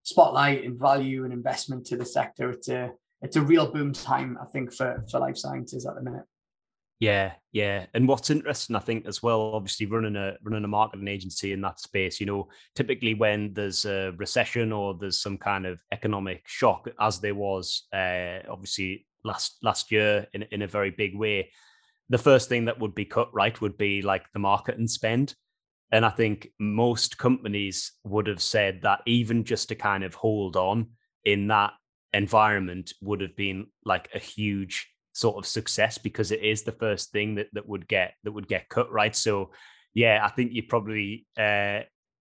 [0.03, 2.51] spotlight and value and investment to the sector.
[2.51, 6.03] It's a it's a real boom time, I think, for for life sciences at the
[6.03, 6.25] minute.
[7.01, 7.87] Yeah, yeah.
[7.95, 11.63] And what's interesting, I think, as well, obviously running a running a marketing agency in
[11.63, 16.43] that space, you know, typically when there's a recession or there's some kind of economic
[16.47, 21.51] shock, as there was uh, obviously last last year in in a very big way,
[22.11, 25.35] the first thing that would be cut right would be like the marketing spend.
[25.93, 30.55] And I think most companies would have said that even just to kind of hold
[30.55, 30.89] on
[31.25, 31.73] in that
[32.13, 37.13] environment would have been like a huge sort of success because it is the first
[37.13, 39.15] thing that, that would get that would get cut right.
[39.15, 39.51] So
[39.95, 41.81] yeah, I think you probably uh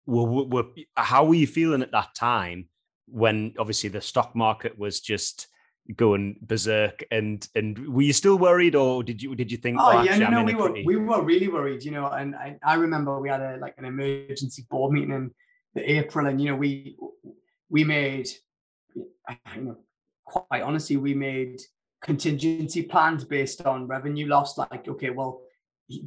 [0.06, 0.64] were, were
[0.96, 2.68] how were you feeling at that time
[3.08, 5.48] when obviously the stock market was just
[5.94, 9.98] going berserk and and were you still worried or did you did you think oh,
[9.98, 10.84] oh yeah no, no we were pretty...
[10.84, 13.84] we were really worried you know and I, I remember we had a like an
[13.84, 15.30] emergency board meeting in
[15.74, 16.96] the april and you know we
[17.68, 18.28] we made
[18.96, 19.76] you know
[20.24, 21.60] quite honestly we made
[22.06, 25.42] contingency plans based on revenue loss like okay well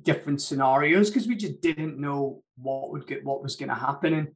[0.02, 4.14] different scenarios because we just didn't know what would get what was going to happen
[4.14, 4.28] and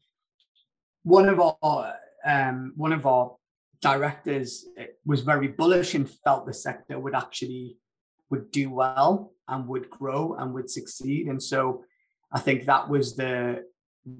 [1.04, 1.96] one of our
[2.26, 3.36] um one of our
[3.84, 7.78] directors eh, was very bullish and felt the sector would actually
[8.30, 11.28] would do well and would grow and would succeed.
[11.28, 11.84] And so
[12.32, 13.64] I think that was the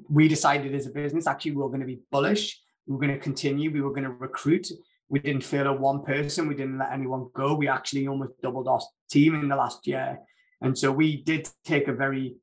[0.10, 2.62] we decided as a business actually we were going to be bullish.
[2.86, 3.72] We were going to continue.
[3.72, 4.68] We were going to recruit.
[5.14, 6.48] We didn't furlough one person.
[6.48, 7.54] We didn't let anyone go.
[7.54, 10.18] We actually almost doubled our team in the last year.
[10.60, 12.38] And so we did take a very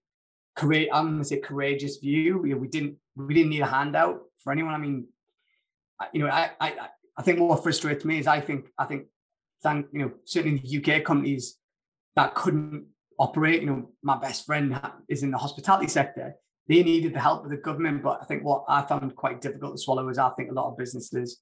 [0.55, 2.39] courageous, I'm going to say courageous view.
[2.39, 4.73] We, we didn't we didn't need a handout for anyone.
[4.73, 5.09] I mean,
[6.13, 6.75] you know, I, I
[7.19, 9.07] I think what frustrates me is I think I think
[9.65, 11.57] thank you know certainly the UK companies
[12.15, 12.87] that couldn't
[13.19, 13.63] operate.
[13.63, 16.37] You know, my best friend is in the hospitality sector.
[16.69, 19.75] They needed the help of the government, but I think what I found quite difficult
[19.75, 21.41] to swallow is I think a lot of businesses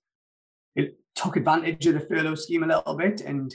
[0.79, 3.55] it took advantage of the furlough scheme a little bit, and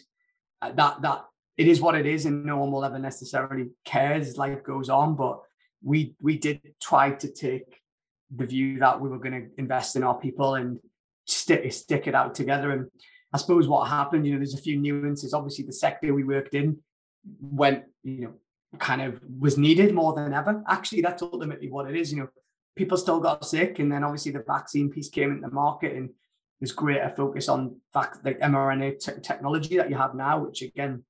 [0.61, 1.25] uh, that that
[1.57, 4.89] it is what it is, and no one will ever necessarily care as life goes
[4.89, 5.15] on.
[5.15, 5.39] But
[5.81, 7.81] we we did try to take
[8.35, 10.79] the view that we were going to invest in our people and
[11.25, 12.71] stick stick it out together.
[12.71, 12.89] And
[13.31, 15.33] I suppose what happened, you know, there's a few nuances.
[15.33, 16.79] Obviously, the sector we worked in
[17.39, 18.33] went, you know,
[18.79, 20.63] kind of was needed more than ever.
[20.67, 22.11] Actually, that's ultimately what it is.
[22.11, 22.29] You know,
[22.75, 26.09] people still got sick, and then obviously the vaccine piece came into the market, and
[26.59, 31.03] there's greater focus on vac- like mRNA te- technology that you have now, which again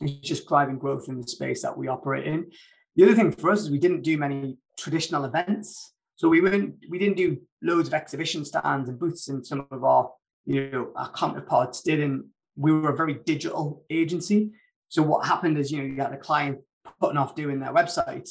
[0.00, 2.50] is just driving growth in the space that we operate in.
[2.96, 6.74] The other thing for us is we didn't do many traditional events, so we went
[6.88, 10.10] we didn't do loads of exhibition stands and booths, and some of our
[10.44, 12.24] you know our counterparts did, and
[12.56, 14.50] we were a very digital agency.
[14.88, 16.58] So what happened is you know you got a client
[17.00, 18.28] putting off doing their website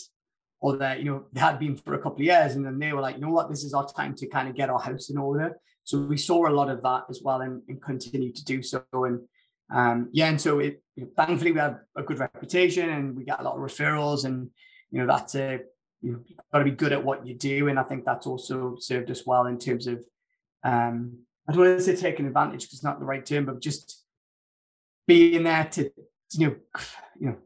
[0.61, 2.93] or that you know they had been for a couple of years and then they
[2.93, 5.09] were like you know what this is our time to kind of get our house
[5.09, 5.55] in order
[5.85, 8.83] so we saw a lot of that as well and, and continue to do so
[8.91, 9.21] and
[9.73, 13.23] um, yeah and so it you know, thankfully we have a good reputation and we
[13.23, 14.49] get a lot of referrals and
[14.91, 15.59] you know that's a
[16.01, 16.19] you know
[16.51, 19.25] got to be good at what you do and i think that's also served us
[19.25, 20.03] well in terms of
[20.63, 21.17] um
[21.47, 24.03] i don't want to say taking advantage because it's not the right term but just
[25.07, 25.89] being there to
[26.33, 26.55] you know
[27.19, 27.37] you know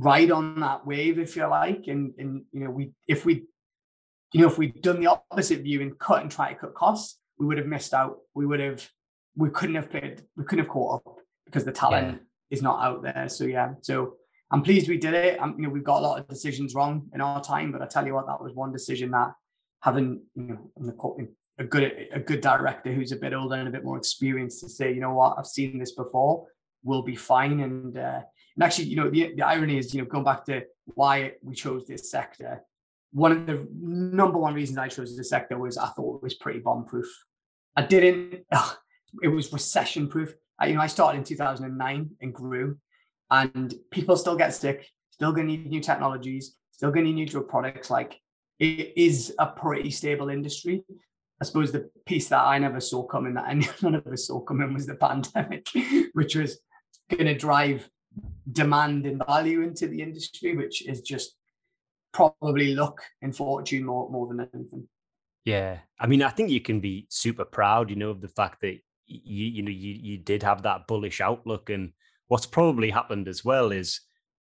[0.00, 1.86] ride on that wave, if you like.
[1.86, 3.44] And and you know, we if we
[4.32, 7.19] you know if we'd done the opposite view and cut and try to cut costs,
[7.40, 8.18] we would have missed out.
[8.34, 8.88] We would have
[9.36, 11.16] we couldn't have played, we couldn't have caught up
[11.46, 12.56] because the talent yeah.
[12.56, 13.28] is not out there.
[13.28, 14.14] So yeah, so
[14.52, 15.38] I'm pleased we did it.
[15.40, 17.86] I'm, you know, we've got a lot of decisions wrong in our time, but I
[17.86, 19.32] tell you what, that was one decision that
[19.82, 21.26] having you know
[21.58, 24.68] a good a good director who's a bit older and a bit more experienced to
[24.68, 26.46] say, you know what, I've seen this before,
[26.82, 27.60] we'll be fine.
[27.60, 28.20] And uh,
[28.56, 31.54] and actually, you know, the, the irony is, you know, going back to why we
[31.54, 32.62] chose this sector,
[33.12, 36.34] one of the number one reasons I chose this sector was I thought it was
[36.34, 37.08] pretty bomb proof.
[37.76, 38.76] I didn't, ugh,
[39.22, 40.34] it was recession proof.
[40.66, 42.78] you know, I started in 2009 and grew,
[43.30, 47.32] and people still get sick, still going to need new technologies, still going to need
[47.32, 47.90] new products.
[47.90, 48.20] Like
[48.58, 50.84] it is a pretty stable industry.
[51.40, 54.74] I suppose the piece that I never saw coming, that none of us saw coming,
[54.74, 55.66] was the pandemic,
[56.12, 56.60] which was
[57.10, 57.88] going to drive
[58.50, 61.36] demand and value into the industry, which is just
[62.12, 64.88] probably luck and fortune more more than anything.
[65.44, 68.60] Yeah, I mean, I think you can be super proud, you know, of the fact
[68.60, 71.92] that you you know you you did have that bullish outlook, and
[72.28, 74.00] what's probably happened as well is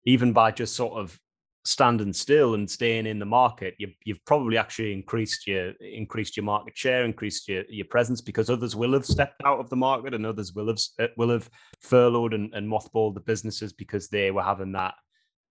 [0.05, 1.18] even by just sort of
[1.64, 6.45] standing still and staying in the market, you've, you've probably actually increased your increased your
[6.45, 10.14] market share, increased your, your presence because others will have stepped out of the market
[10.14, 11.49] and others will have uh, will have
[11.80, 14.95] furloughed and, and mothballed the businesses because they were having that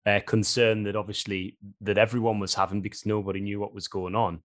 [0.06, 4.42] uh, concern that obviously that everyone was having because nobody knew what was going on.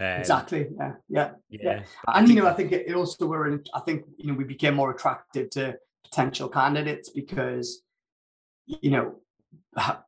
[0.00, 0.66] Um, exactly.
[0.78, 0.92] Yeah.
[1.08, 1.30] Yeah.
[1.50, 1.60] Yeah.
[1.62, 1.82] yeah.
[2.08, 3.48] And you know, I think it also were.
[3.48, 7.82] In, I think you know we became more attractive to potential candidates because
[8.64, 9.16] you know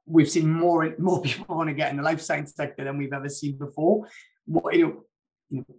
[0.07, 3.12] we've seen more more people want to get in the life science sector than we've
[3.12, 4.09] ever seen before.
[4.47, 5.05] What you know,
[5.51, 5.76] you know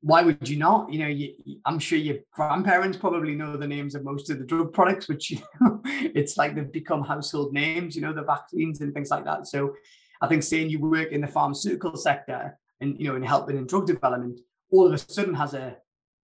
[0.00, 0.92] why would you not?
[0.92, 1.34] You know, you,
[1.64, 5.30] I'm sure your grandparents probably know the names of most of the drug products, which
[5.32, 7.96] you know, it's like they've become household names.
[7.96, 9.48] You know, the vaccines and things like that.
[9.48, 9.74] So,
[10.20, 13.66] I think saying you work in the pharmaceutical sector and you know in helping in
[13.66, 15.76] drug development, all of a sudden has a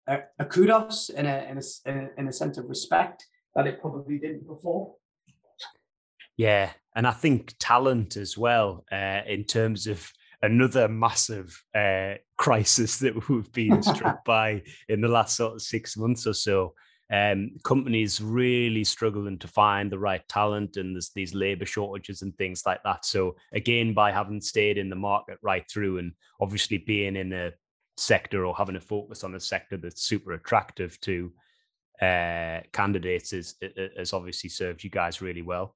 [0.08, 4.18] a, a kudos and a, and a and a sense of respect that it probably
[4.18, 4.94] didn't before.
[6.36, 10.10] Yeah, and I think talent as well, uh, in terms of
[10.42, 15.96] another massive uh, crisis that we've been struck by in the last sort of six
[15.96, 16.74] months or so.
[17.12, 22.36] Um, companies really struggling to find the right talent, and there's these labor shortages and
[22.36, 23.04] things like that.
[23.04, 27.52] So again, by having stayed in the market right through, and obviously being in a
[27.96, 31.32] sector or having a focus on a sector that's super attractive to
[32.00, 33.56] uh, candidates, is
[33.96, 35.74] has obviously served you guys really well.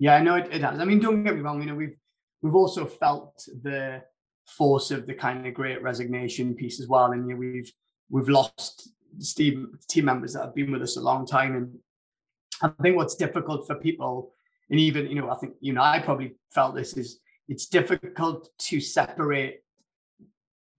[0.00, 0.80] Yeah, I know it, it has.
[0.80, 1.60] I mean, don't get me wrong.
[1.60, 1.96] You know, we've
[2.42, 4.02] we've also felt the
[4.46, 7.12] force of the kind of great resignation piece as well.
[7.12, 7.72] And you know, we've
[8.10, 11.56] we've lost Steve team members that have been with us a long time.
[11.56, 11.78] And
[12.62, 14.32] I think what's difficult for people,
[14.70, 18.48] and even you know, I think you know, I probably felt this is it's difficult
[18.58, 19.60] to separate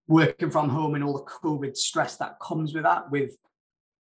[0.08, 3.38] working from home and all the COVID stress that comes with that with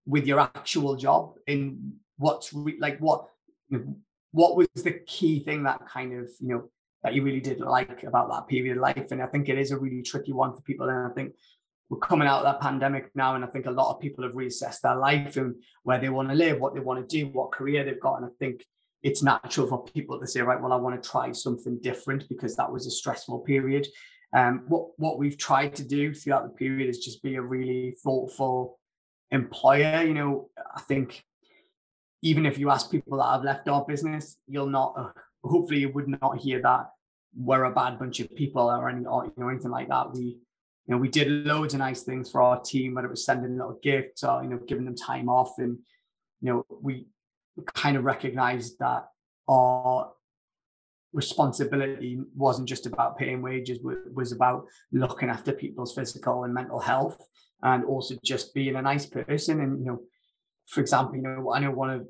[0.06, 3.26] with your actual job and what's re- like what
[4.32, 6.70] what was the key thing that kind of you know
[7.02, 9.70] that you really did like about that period of life and i think it is
[9.70, 11.32] a really tricky one for people and i think
[11.94, 14.34] we're coming out of that pandemic now and i think a lot of people have
[14.34, 17.52] reassessed their life and where they want to live what they want to do what
[17.52, 18.64] career they've got and i think
[19.02, 22.56] it's natural for people to say right well i want to try something different because
[22.56, 23.86] that was a stressful period
[24.36, 27.94] um, what what we've tried to do throughout the period is just be a really
[28.02, 28.78] thoughtful
[29.30, 31.24] employer you know i think
[32.24, 35.14] even if you ask people that have left our business, you'll not,
[35.44, 36.86] hopefully, you would not hear that
[37.36, 40.12] we're a bad bunch of people or any or, you know anything like that.
[40.14, 40.38] We,
[40.86, 43.56] you know, we did loads of nice things for our team, whether it was sending
[43.56, 45.78] little gifts or you know giving them time off, and
[46.40, 47.06] you know we
[47.74, 49.06] kind of recognized that
[49.48, 50.12] our
[51.12, 53.78] responsibility wasn't just about paying wages,
[54.12, 57.26] was about looking after people's physical and mental health,
[57.62, 59.60] and also just being a nice person.
[59.60, 60.00] And you know,
[60.66, 62.06] for example, you know, I know one of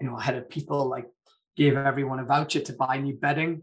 [0.00, 1.06] you know, I had people like
[1.56, 3.62] gave everyone a voucher to buy new bedding,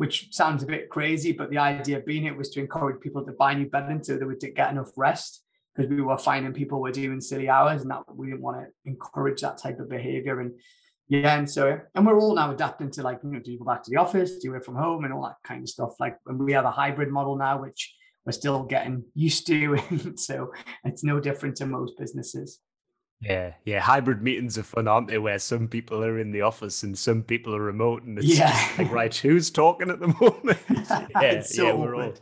[0.00, 3.32] which sounds a bit crazy, but the idea being it was to encourage people to
[3.32, 5.44] buy new bedding so they would get enough rest
[5.76, 8.90] because we were finding people were doing silly hours and that we didn't want to
[8.90, 10.40] encourage that type of behavior.
[10.40, 10.52] And
[11.08, 13.66] yeah, and so and we're all now adapting to like, you know, do you go
[13.66, 15.90] back to the office, do you work from home and all that kind of stuff.
[16.00, 17.94] Like and we have a hybrid model now, which
[18.24, 19.76] we're still getting used to.
[20.16, 20.50] so
[20.82, 22.58] it's no different to most businesses.
[23.20, 23.80] Yeah, yeah.
[23.80, 25.18] Hybrid meetings are fun, aren't they?
[25.18, 28.72] Where some people are in the office and some people are remote, and it's yeah.
[28.78, 30.58] like, right, who's talking at the moment?
[31.20, 32.14] yeah, so yeah, we're all,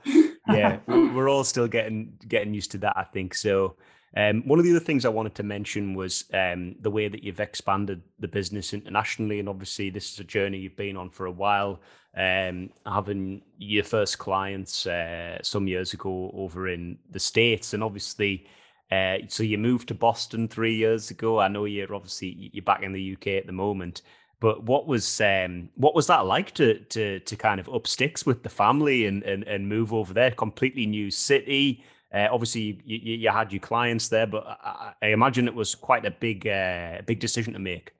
[0.48, 2.94] yeah, we're all still getting getting used to that.
[2.96, 3.76] I think so.
[4.16, 7.22] Um, one of the other things I wanted to mention was um, the way that
[7.22, 11.26] you've expanded the business internationally, and obviously this is a journey you've been on for
[11.26, 11.80] a while.
[12.16, 18.46] Um, having your first clients uh, some years ago over in the states, and obviously
[18.90, 21.38] uh, so you moved to Boston three years ago.
[21.40, 24.02] I know you're obviously you're back in the UK at the moment,
[24.40, 28.24] but what was um, what was that like to to to kind of up sticks
[28.24, 30.30] with the family and and, and move over there?
[30.30, 31.84] Completely new city.
[32.14, 36.06] Uh, obviously, you, you, had your clients there, but I, I imagine it was quite
[36.06, 37.92] a big uh, big decision to make.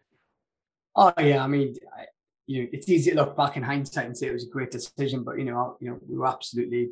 [0.96, 2.06] Oh yeah, I mean, I,
[2.46, 4.70] you know, it's easy to look back in hindsight and say it was a great
[4.70, 6.90] decision, but you know, you know, we were absolutely.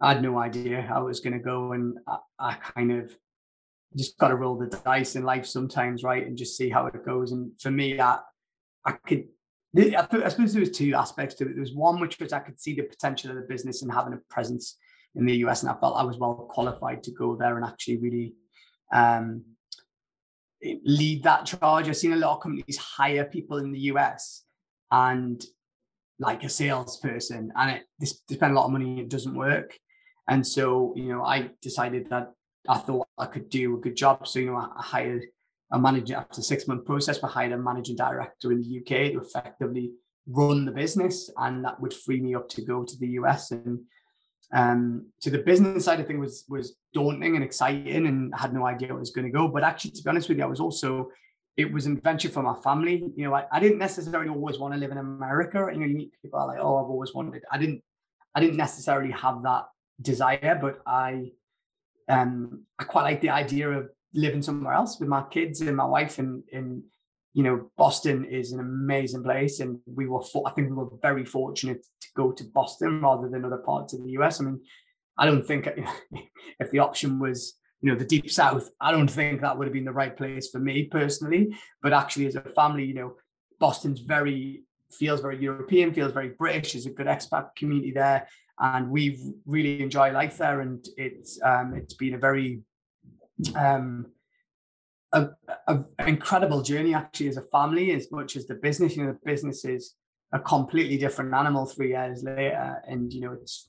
[0.00, 3.16] I had no idea how it was going to go, and I, I kind of
[3.96, 7.04] just got to roll the dice in life sometimes, right, and just see how it
[7.04, 7.32] goes.
[7.32, 8.18] And for me, I
[8.84, 9.28] I could.
[9.74, 11.54] I, suppose there was two aspects to it.
[11.54, 14.12] There was one which was I could see the potential of the business and having
[14.12, 14.76] a presence
[15.14, 17.98] in the US, and I felt I was well qualified to go there and actually
[17.98, 18.34] really
[18.92, 19.44] um,
[20.84, 21.88] lead that charge.
[21.88, 24.44] I've seen a lot of companies hire people in the US
[24.90, 25.42] and
[26.18, 29.00] like a salesperson, and it they spend a lot of money.
[29.00, 29.78] It doesn't work,
[30.28, 32.32] and so you know I decided that
[32.68, 34.26] I thought I could do a good job.
[34.26, 35.24] So, you know, I, hired
[35.72, 39.12] a manager after a six month process, we hired a managing director in the UK
[39.12, 39.92] to effectively
[40.28, 41.30] run the business.
[41.36, 43.50] And that would free me up to go to the US.
[43.50, 43.80] And
[44.52, 48.54] um, to the business side of things was, was daunting and exciting and I had
[48.54, 49.48] no idea where it was going to go.
[49.48, 51.08] But actually, to be honest with you, I was also,
[51.56, 53.10] it was an adventure for my family.
[53.16, 55.68] You know, I, I didn't necessarily always want to live in America.
[55.72, 57.82] You know, you meet people like, oh, I've always wanted, I didn't,
[58.34, 59.64] I didn't necessarily have that
[60.00, 61.32] desire, but I,
[62.08, 65.84] um, I quite like the idea of living somewhere else with my kids and my
[65.84, 66.18] wife.
[66.18, 66.42] And,
[67.34, 71.24] you know, Boston is an amazing place, and we were, I think, we were very
[71.24, 74.40] fortunate to go to Boston rather than other parts of the US.
[74.40, 74.60] I mean,
[75.16, 75.68] I don't think
[76.60, 79.72] if the option was you know the deep south i don't think that would have
[79.72, 83.14] been the right place for me personally but actually as a family you know
[83.58, 88.26] boston's very feels very european feels very british there's a good expat community there
[88.58, 90.60] and we really enjoy life there.
[90.60, 92.62] And it's um, it's been a very
[93.56, 94.06] um,
[95.12, 95.28] a,
[95.68, 98.96] a, incredible journey actually as a family, as much as the business.
[98.96, 99.94] You know, the business is
[100.32, 103.68] a completely different animal three years later, and you know it's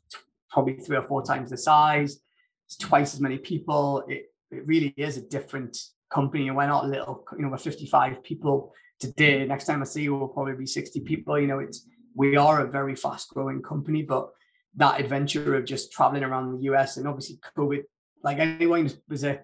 [0.50, 2.20] probably three or four times the size.
[2.68, 4.04] It's twice as many people.
[4.08, 5.78] It it really is a different
[6.12, 7.26] company, and we're not little.
[7.38, 9.46] You know, we're 55 people today.
[9.46, 11.40] Next time I see you, we'll probably be 60 people.
[11.40, 14.30] You know, it's we are a very fast growing company, but
[14.76, 17.84] that adventure of just traveling around the US and obviously COVID,
[18.24, 19.40] like anyone was a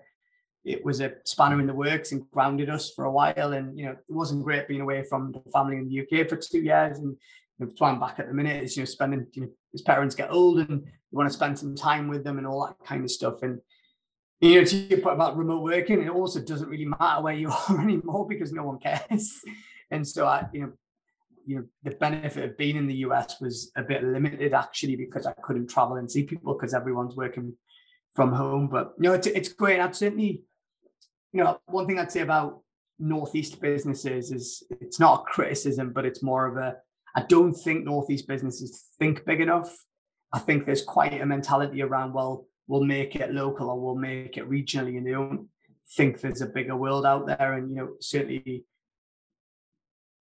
[0.66, 3.54] it was a spanner in the works and grounded us for a while.
[3.54, 6.36] And you know, it wasn't great being away from the family in the UK for
[6.36, 7.00] two years.
[7.00, 7.16] And
[7.58, 10.16] you know, trying back at the minute is you know spending you know his parents
[10.16, 13.04] get old and you want to spend some time with them and all that kind
[13.04, 13.42] of stuff.
[13.42, 13.62] And
[14.42, 17.52] you know, to your point about remote working, it also doesn't really matter where you
[17.70, 19.42] are anymore because no one cares.
[19.92, 20.72] And so I, you know,
[21.50, 25.26] you know the benefit of being in the US was a bit limited actually because
[25.26, 27.56] I couldn't travel and see people because everyone's working
[28.14, 28.68] from home.
[28.68, 29.80] But you know, it's it's great.
[29.80, 30.43] I'd certainly,
[31.34, 32.62] you know, one thing I'd say about
[33.00, 36.76] Northeast businesses is it's not a criticism, but it's more of a
[37.16, 39.76] I don't think Northeast businesses think big enough.
[40.32, 44.38] I think there's quite a mentality around, well, we'll make it local or we'll make
[44.38, 45.47] it regionally, and they don't
[45.95, 47.54] think there's a bigger world out there.
[47.54, 48.66] And you know, certainly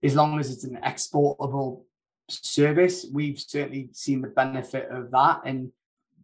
[0.02, 1.84] as long as it's an exportable
[2.28, 5.40] service, we've certainly seen the benefit of that.
[5.44, 5.72] And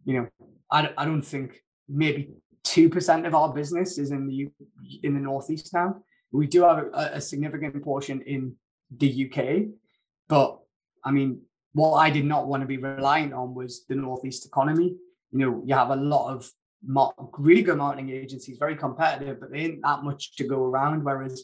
[0.05, 2.29] you know, I, I don't think maybe
[2.63, 4.49] two percent of our business is in the
[5.03, 5.97] in the northeast now.
[6.31, 8.55] We do have a, a significant portion in
[8.95, 9.69] the UK,
[10.27, 10.59] but
[11.03, 11.41] I mean,
[11.73, 14.95] what I did not want to be reliant on was the northeast economy.
[15.31, 16.49] You know, you have a lot of
[17.37, 21.03] really good marketing agencies, very competitive, but there ain't that much to go around.
[21.03, 21.43] Whereas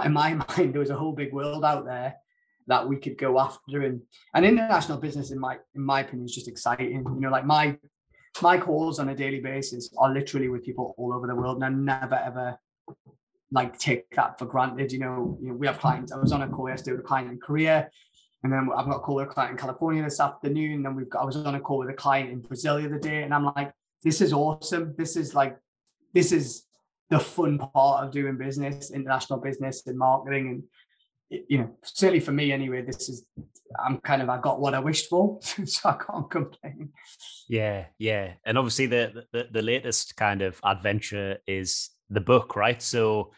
[0.00, 2.16] in my mind, there was a whole big world out there.
[2.68, 3.82] that we could go after.
[3.82, 4.00] And
[4.34, 6.90] and international business, in my in my opinion, is just exciting.
[6.90, 7.76] You know, like my
[8.40, 11.64] my calls on a daily basis are literally with people all over the world, and
[11.64, 11.68] I
[12.00, 12.58] never ever
[13.50, 14.92] like take that for granted.
[14.92, 16.12] You know, you know, we have clients.
[16.12, 17.90] I was on a call yesterday with a client in Korea,
[18.42, 20.72] and then I've got a call with a client in California this afternoon.
[20.72, 22.86] And then we've got I was on a call with a client in Brazil the
[22.86, 23.72] other day, and I'm like,
[24.02, 24.94] this is awesome.
[24.96, 25.58] This is like,
[26.12, 26.64] this is
[27.12, 30.48] the fun part of doing business, international business and marketing,
[31.30, 33.26] and you know, certainly for me anyway, this is
[33.84, 36.90] I'm kind of I got what I wished for, so I can't complain.
[37.48, 42.80] Yeah, yeah, and obviously the, the the latest kind of adventure is the book, right?
[42.80, 43.32] So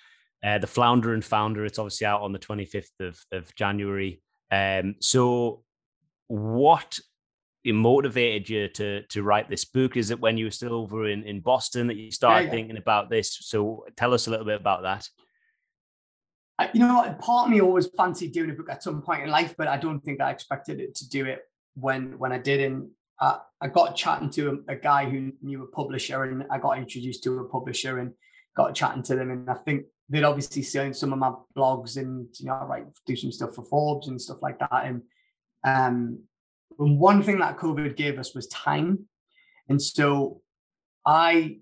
[0.45, 4.23] uh, the Floundering Founder, it's obviously out on the 25th of of January.
[4.51, 5.65] Um, so
[6.29, 6.99] what
[7.73, 9.97] motivated you to to write this book?
[9.97, 12.51] Is it when you were still over in in Boston that you started yeah, yeah.
[12.51, 13.39] thinking about this?
[13.41, 15.09] So tell us a little bit about that
[16.73, 19.55] you know, part of me always fancied doing a book at some point in life,
[19.59, 21.41] but I don't think I expected it to do it
[21.75, 22.61] when when I did.
[22.61, 22.91] And
[23.21, 26.79] I, I got chatting to a, a, guy who knew a publisher, and I got
[26.79, 28.13] introduced to a publisher and
[28.57, 29.31] got chatting to them.
[29.31, 32.87] And I think they'd obviously seen some of my blogs, and you know, I write
[33.05, 34.85] do some stuff for Forbes and stuff like that.
[34.85, 35.03] And
[35.65, 36.19] um, and
[36.77, 39.07] one thing that COVID gave us was time,
[39.69, 40.41] and so
[41.07, 41.59] I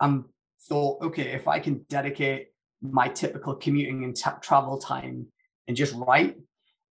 [0.00, 0.26] um
[0.68, 2.48] thought, okay, if I can dedicate
[2.82, 5.26] my typical commuting and t- travel time
[5.66, 6.36] and just write,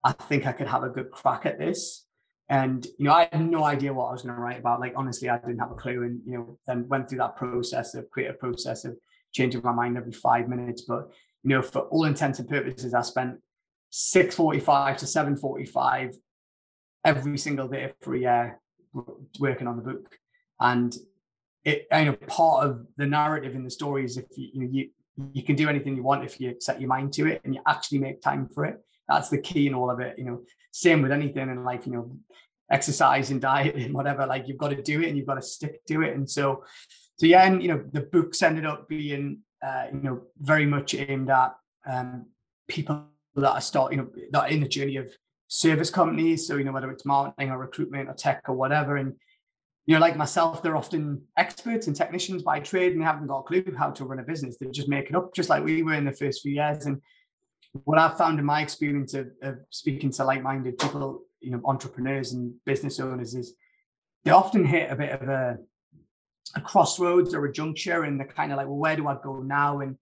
[0.02, 2.06] I think I could have a good crack at this.
[2.48, 4.80] And you know, I had no idea what I was going to write about.
[4.80, 6.02] Like honestly, I didn't have a clue.
[6.02, 8.96] And you know, then went through that process of creative process of
[9.32, 10.82] changing my mind every five minutes.
[10.82, 11.08] But
[11.42, 13.38] you know, for all intents and purposes, I spent
[13.90, 16.14] six forty-five to seven forty-five
[17.04, 18.60] every single day for a year
[19.38, 20.18] working on the book.
[20.60, 20.96] And
[21.64, 24.68] it, you know, part of the narrative in the story is if you, you know,
[24.70, 24.90] you
[25.32, 27.60] you can do anything you want if you set your mind to it and you
[27.68, 28.80] actually make time for it.
[29.08, 30.18] That's the key in all of it.
[30.18, 30.42] You know,
[30.72, 32.16] same with anything in life, you know,
[32.70, 35.42] exercise and diet and whatever, like you've got to do it and you've got to
[35.42, 36.14] stick to it.
[36.14, 36.64] And so,
[37.16, 40.94] so yeah, and you know, the books ended up being, uh, you know, very much
[40.94, 41.54] aimed at
[41.86, 42.26] um,
[42.66, 43.04] people
[43.36, 45.08] that are starting you know, that are in the journey of
[45.48, 46.46] service companies.
[46.46, 48.96] So, you know, whether it's marketing or recruitment or tech or whatever.
[48.96, 49.14] And
[49.86, 53.40] you know, like myself, they're often experts and technicians by trade and they haven't got
[53.40, 54.56] a clue how to run a business.
[54.56, 56.86] They just make it up, just like we were in the first few years.
[56.86, 57.02] And
[57.84, 62.32] what I've found in my experience of, of speaking to like-minded people, you know, entrepreneurs
[62.32, 63.54] and business owners is
[64.24, 65.58] they often hit a bit of a,
[66.56, 69.40] a crossroads or a juncture and they're kind of like, well, where do I go
[69.40, 69.80] now?
[69.80, 69.98] And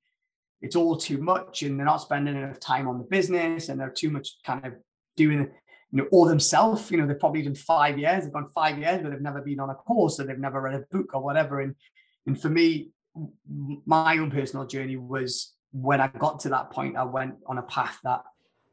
[0.61, 3.91] it's all too much and they're not spending enough time on the business and they're
[3.91, 4.75] too much kind of
[5.17, 5.51] doing
[5.93, 9.03] you know, or themselves, you know, they've probably done five years, they've gone five years,
[9.03, 11.61] but they've never been on a course or they've never read a book or whatever.
[11.61, 11.75] And
[12.27, 12.91] and for me,
[13.85, 17.63] my own personal journey was when I got to that point, I went on a
[17.63, 18.23] path that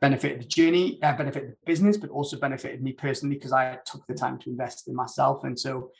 [0.01, 4.05] benefited the journey, uh, benefited the business, but also benefited me personally because I took
[4.07, 5.43] the time to invest in myself.
[5.43, 5.91] And so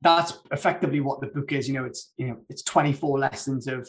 [0.00, 1.68] that's effectively what the book is.
[1.68, 3.88] You know, it's you know, it's 24 lessons of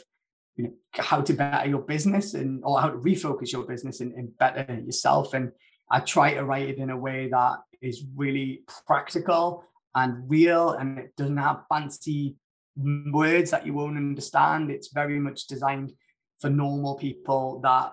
[0.57, 4.13] you know how to better your business and or how to refocus your business and,
[4.13, 5.33] and better yourself.
[5.33, 5.51] And
[5.91, 10.97] I try to write it in a way that is really practical and real and
[10.97, 12.35] it doesn't have fancy
[12.77, 14.71] words that you won't understand.
[14.71, 15.91] It's very much designed
[16.39, 17.91] for normal people that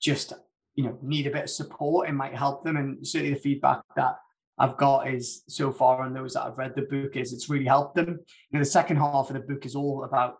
[0.00, 0.32] just
[0.74, 2.76] you know need a bit of support and might help them.
[2.76, 4.16] And certainly the feedback that
[4.58, 7.64] I've got is so far on those that i've read the book is it's really
[7.64, 8.08] helped them.
[8.08, 10.36] You know, the second half of the book is all about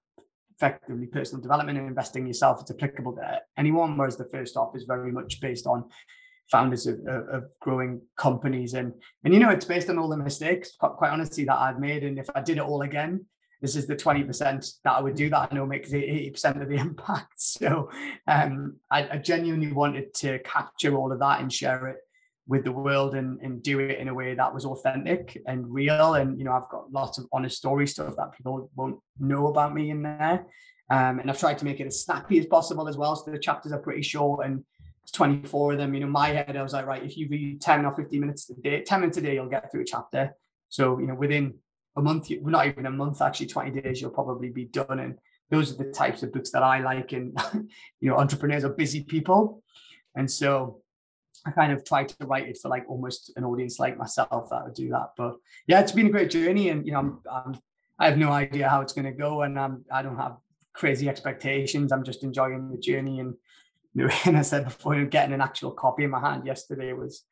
[0.56, 2.60] effectively personal development and investing in yourself.
[2.60, 5.84] It's applicable to anyone, whereas the first half is very much based on
[6.50, 8.74] founders of, of, growing companies.
[8.74, 8.92] And
[9.24, 12.04] and you know it's based on all the mistakes quite honestly that i've made.
[12.04, 13.24] And if i did it all again
[13.60, 15.48] this is the 20% that i would do that.
[15.50, 17.40] I know makes 80% of the impact.
[17.40, 17.90] So
[18.26, 21.98] um, I, I, genuinely wanted to capture all of that and share it
[22.46, 26.14] with the world and, and do it in a way that was authentic and real.
[26.14, 29.74] And you know i've got lots of honest story stuff that people won't know about
[29.74, 30.46] me in there.
[30.90, 33.38] Um, and i've tried to make it as snappy as possible as well so the
[33.38, 34.64] chapters are pretty short and
[35.10, 35.94] 24 of them.
[35.94, 38.50] You know, my head, I was like, right, if you read 10 or 15 minutes
[38.50, 40.34] a day, 10 minutes a day, you'll get through a chapter.
[40.68, 41.54] So, you know, within
[41.96, 45.00] a month, not even a month, actually 20 days, you'll probably be done.
[45.00, 45.18] And
[45.50, 47.12] those are the types of books that I like.
[47.12, 47.38] And,
[48.00, 49.62] you know, entrepreneurs are busy people.
[50.14, 50.82] And so
[51.46, 54.64] I kind of tried to write it for like almost an audience like myself that
[54.64, 55.12] would do that.
[55.16, 55.36] But
[55.66, 56.68] yeah, it's been a great journey.
[56.68, 57.60] And, you know, I'm, I'm
[57.98, 59.42] I have no idea how it's going to go.
[59.42, 60.36] And I'm, I don't have
[60.72, 61.92] crazy expectations.
[61.92, 63.34] I'm just enjoying the journey and,
[63.96, 66.46] and I said before, getting an actual copy in my hand.
[66.46, 67.24] Yesterday was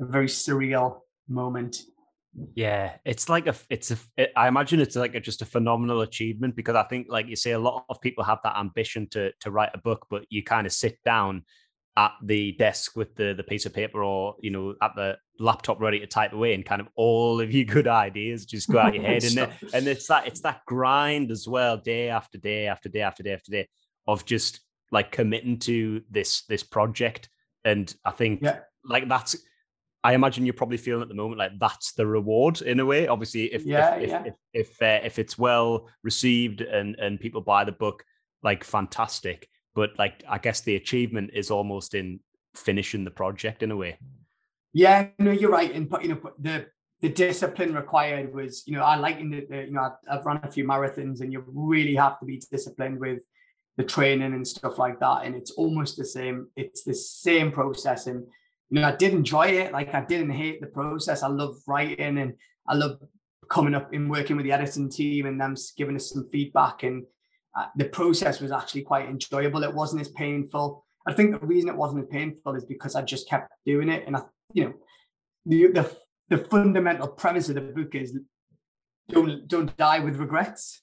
[0.00, 1.82] a very surreal moment.
[2.54, 6.02] Yeah, it's like a, it's a, it, I imagine it's like a, just a phenomenal
[6.02, 9.32] achievement because I think, like you say, a lot of people have that ambition to
[9.40, 11.44] to write a book, but you kind of sit down
[11.96, 15.80] at the desk with the the piece of paper or you know at the laptop
[15.80, 18.94] ready to type away and kind of all of your good ideas just go out
[18.94, 19.38] your head and
[19.72, 23.32] and it's that it's that grind as well day after day after day after day
[23.32, 23.68] after day
[24.06, 24.60] of just
[24.92, 27.28] like committing to this this project
[27.64, 28.60] and i think yeah.
[28.84, 29.36] like that's
[30.04, 33.08] i imagine you're probably feeling at the moment like that's the reward in a way
[33.08, 34.22] obviously if yeah, if, yeah.
[34.24, 38.04] if if if, uh, if it's well received and and people buy the book
[38.42, 42.18] like fantastic but like I guess the achievement is almost in
[42.54, 43.98] finishing the project in a way.
[44.72, 45.72] Yeah, no, you're right.
[45.72, 46.66] And you know, the
[47.02, 50.50] the discipline required was, you know, I like in the, you know, I've run a
[50.50, 53.22] few marathons, and you really have to be disciplined with
[53.76, 55.24] the training and stuff like that.
[55.24, 56.48] And it's almost the same.
[56.56, 58.06] It's the same process.
[58.06, 58.26] And
[58.70, 59.72] you know, I did enjoy it.
[59.72, 61.22] Like I didn't hate the process.
[61.22, 62.34] I love writing, and
[62.68, 62.98] I love
[63.48, 67.04] coming up and working with the editing team and them giving us some feedback and
[67.56, 69.64] uh, the process was actually quite enjoyable.
[69.64, 70.84] It wasn't as painful.
[71.08, 74.06] I think the reason it wasn't as painful is because I just kept doing it.
[74.06, 74.22] And I,
[74.52, 74.74] you know,
[75.46, 75.96] the, the,
[76.28, 78.18] the fundamental premise of the book is
[79.08, 80.82] don't don't die with regrets.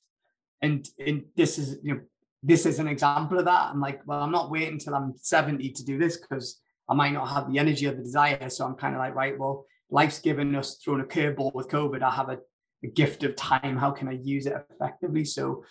[0.62, 2.02] And, and this is, you know,
[2.44, 3.70] this is an example of that.
[3.72, 7.14] I'm like, well, I'm not waiting until I'm 70 to do this because I might
[7.14, 8.50] not have the energy or the desire.
[8.50, 12.02] So I'm kind of like, right, well, life's given us thrown a curveball with COVID.
[12.02, 12.40] I have a,
[12.84, 13.78] a gift of time.
[13.78, 15.24] How can I use it effectively?
[15.24, 15.64] So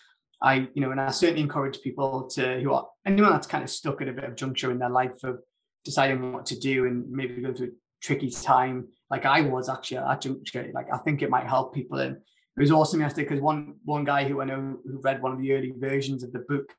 [0.42, 3.70] I, you know, and I certainly encourage people to who are anyone that's kind of
[3.70, 5.40] stuck at a bit of juncture in their life of
[5.84, 7.70] deciding what to do and maybe going through a
[8.02, 10.70] tricky time, like I was actually at that juncture.
[10.74, 11.98] Like I think it might help people.
[11.98, 12.16] And
[12.56, 15.40] it was awesome yesterday because one one guy who I know who read one of
[15.40, 16.72] the early versions of the book,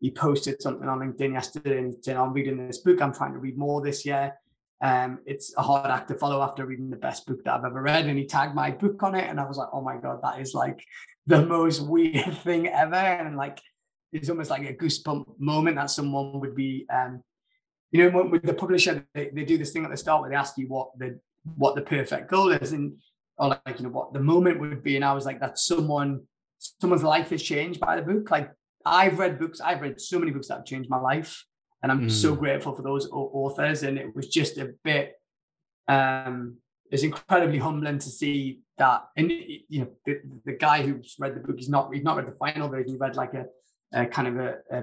[0.00, 3.02] he posted something on LinkedIn yesterday and said, "I'm reading this book.
[3.02, 4.34] I'm trying to read more this year."
[4.82, 7.80] Um, it's a hard act to follow after reading the best book that I've ever
[7.80, 8.06] read.
[8.06, 9.28] And he tagged my book on it.
[9.28, 10.84] And I was like, oh my God, that is like
[11.26, 12.94] the most weird thing ever.
[12.94, 13.60] And like,
[14.12, 17.22] it's almost like a goosebump moment that someone would be, um,
[17.90, 20.36] you know, with the publisher, they, they do this thing at the start where they
[20.36, 21.18] ask you what the
[21.56, 22.96] what the perfect goal is, and
[23.38, 24.96] or like you know what the moment would be.
[24.96, 26.22] And I was like, that someone
[26.80, 28.30] someone's life has changed by the book.
[28.30, 28.50] Like
[28.84, 31.44] I've read books, I've read so many books that have changed my life,
[31.82, 32.10] and I'm mm.
[32.10, 33.82] so grateful for those authors.
[33.82, 35.14] And it was just a bit
[35.88, 36.56] um
[36.90, 39.06] it's incredibly humbling to see that.
[39.16, 42.26] And you know, the, the guy who's read the book, he's not he's not read
[42.26, 42.92] the final version.
[42.92, 43.46] He read like a,
[43.92, 44.82] a kind of a, a,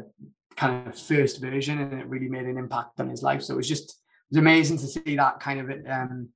[0.55, 3.41] kind of first version, and it really made an impact on his life.
[3.41, 6.29] So it was just it was amazing to see that kind of um,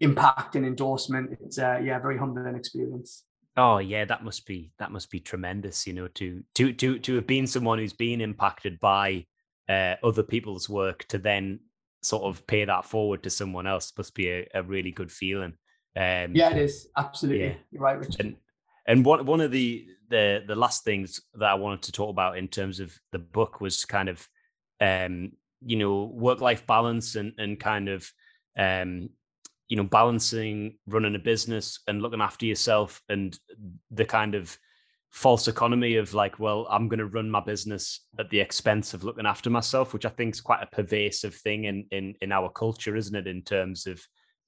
[0.00, 1.38] impact and endorsement.
[1.44, 3.24] It's uh, yeah, very humbling experience.
[3.56, 5.86] Oh yeah, that must be that must be tremendous.
[5.86, 9.26] You know, to to to to have been someone who's been impacted by
[9.68, 11.60] uh, other people's work to then
[12.02, 15.54] sort of pay that forward to someone else must be a, a really good feeling.
[15.96, 17.46] Um, yeah, it is absolutely.
[17.46, 17.54] Yeah.
[17.70, 18.20] You're right, Richard.
[18.20, 18.36] And,
[18.86, 22.36] and one one of the the the last things that I wanted to talk about
[22.36, 24.28] in terms of the book was kind of
[24.80, 25.32] um,
[25.64, 28.10] you know work life balance and and kind of
[28.58, 29.10] um,
[29.68, 33.38] you know balancing running a business and looking after yourself and
[33.90, 34.56] the kind of
[35.14, 39.04] false economy of like, well, I'm going to run my business at the expense of
[39.04, 42.50] looking after myself, which I think is quite a pervasive thing in in in our
[42.50, 43.28] culture, isn't it?
[43.28, 44.02] In terms of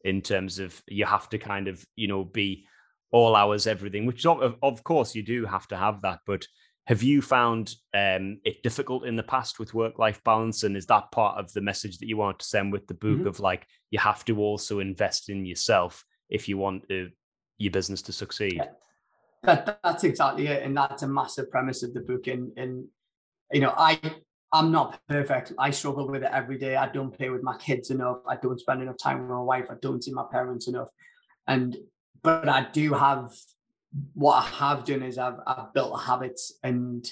[0.05, 2.67] in terms of you have to kind of you know be
[3.13, 6.45] all hours everything, which of, of course you do have to have that, but
[6.87, 10.87] have you found um, it difficult in the past with work life balance and is
[10.87, 13.27] that part of the message that you want to send with the book mm-hmm.
[13.27, 17.11] of like you have to also invest in yourself if you want to,
[17.59, 18.61] your business to succeed.
[19.43, 22.27] That, that's exactly it, and that's a massive premise of the book.
[22.27, 22.87] And and
[23.53, 24.01] you know, I
[24.53, 25.53] I'm not perfect.
[25.59, 26.77] I struggle with it every day.
[26.77, 28.19] I don't play with my kids enough.
[28.29, 29.67] I don't spend enough time with my wife.
[29.71, 30.89] I don't see my parents enough.
[31.47, 31.77] And
[32.23, 33.33] but I do have
[34.15, 37.09] what I have done is I've I've built habits and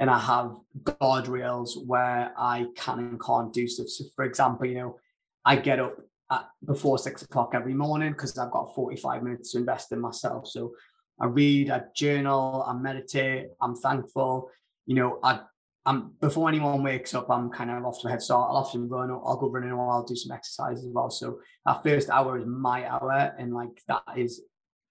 [0.00, 3.88] and I have guardrails where I can and can't do stuff.
[3.88, 4.98] So for example, you know,
[5.44, 5.96] I get up
[6.30, 10.48] at before six o'clock every morning because I've got 45 minutes to invest in myself.
[10.48, 10.72] So
[11.20, 14.50] I read, I journal, I meditate, I'm thankful.
[14.86, 15.40] You know, I
[15.86, 18.48] I'm before anyone wakes up, I'm kind of off to a head start.
[18.50, 21.10] I'll often run, I'll go running or I'll do some exercise as well.
[21.10, 24.40] So that first hour is my hour, and like that is,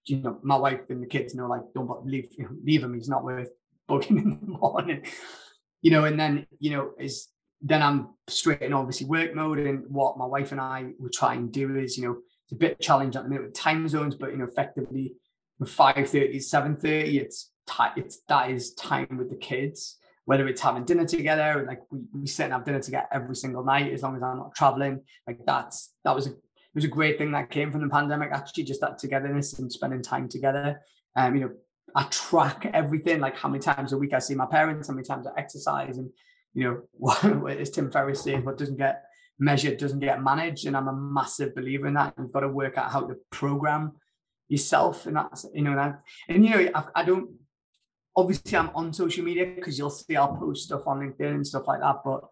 [0.06, 2.28] you know, my wife and the kids know like don't leave
[2.64, 2.94] leave him.
[2.94, 3.50] He's not worth
[3.88, 5.02] bugging in the morning,
[5.82, 6.04] you know.
[6.04, 7.28] And then you know is
[7.60, 11.34] then I'm straight in obviously work mode, and what my wife and I will try
[11.34, 14.14] and do is you know it's a bit challenging at the minute with time zones,
[14.14, 15.14] but you know effectively
[15.58, 17.50] from 5.30 7.30 it's
[17.96, 22.26] it's that is time with the kids whether it's having dinner together like we, we
[22.26, 25.38] sit and have dinner together every single night as long as i'm not traveling like
[25.46, 26.32] that's that was a
[26.74, 30.02] was a great thing that came from the pandemic actually just that togetherness and spending
[30.02, 30.80] time together
[31.16, 31.50] um you know
[31.94, 35.06] i track everything like how many times a week i see my parents how many
[35.06, 36.10] times i exercise and
[36.52, 39.04] you know what as tim ferriss says what doesn't get
[39.38, 40.66] measured doesn't get managed.
[40.66, 42.14] And I'm a massive believer in that.
[42.18, 43.92] You've got to work out how to program
[44.48, 45.06] yourself.
[45.06, 47.30] And that's, you know, that, and, you know, I, I don't,
[48.16, 51.66] obviously I'm on social media because you'll see I'll post stuff on LinkedIn and stuff
[51.66, 51.96] like that.
[52.04, 52.24] But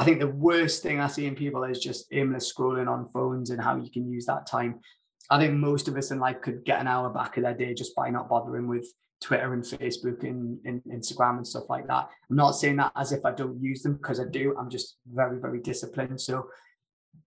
[0.00, 3.50] I, think the worst thing I see in people is just aimless scrolling on phones
[3.50, 4.80] and how you can use that time.
[5.28, 7.74] I think most of us in life could get an hour back of their day
[7.74, 8.86] just by not bothering with
[9.20, 12.08] Twitter and Facebook and, and, Instagram and stuff like that.
[12.28, 14.56] I'm not saying that as if I don't use them because I do.
[14.58, 16.20] I'm just very, very disciplined.
[16.20, 16.48] So,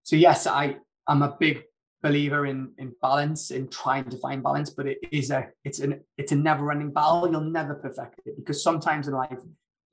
[0.01, 1.63] so yes, I I'm a big
[2.01, 6.01] believer in in balance, in trying to find balance, but it is a it's an
[6.17, 7.31] it's a never-ending battle.
[7.31, 9.39] You'll never perfect it because sometimes in life,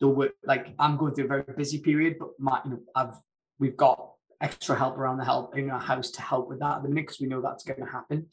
[0.01, 3.15] the work like I'm going through a very busy period, but my you know I've
[3.59, 6.83] we've got extra help around the help in our house to help with that at
[6.83, 8.27] the minute because we know that's going to happen.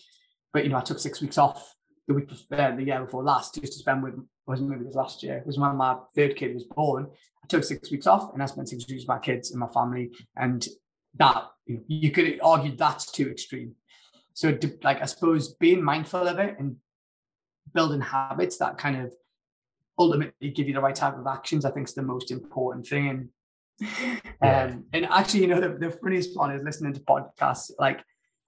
[0.54, 1.76] But you know, I took six weeks off
[2.08, 4.16] the week uh, the year before last just to spend with
[4.46, 5.44] wasn't maybe was last year.
[5.46, 7.08] Was when my third kid was born.
[7.44, 9.68] I took six weeks off and I spent six weeks with my kids and my
[9.68, 10.12] family.
[10.36, 10.66] And
[11.16, 13.76] that you, you could argue that's too extreme.
[14.34, 16.78] So like I suppose being mindful of it and
[17.74, 19.14] building habits that kind of
[19.98, 23.30] ultimately give you the right type of actions, I think is the most important thing.
[24.40, 27.72] And um, and actually, you know, the, the funniest one is listening to podcasts.
[27.80, 28.00] Like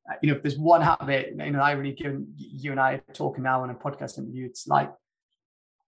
[0.10, 2.94] uh, you know, if there's one habit, you know, I really given you and I
[2.94, 4.92] are talking now on a podcast interview, it's like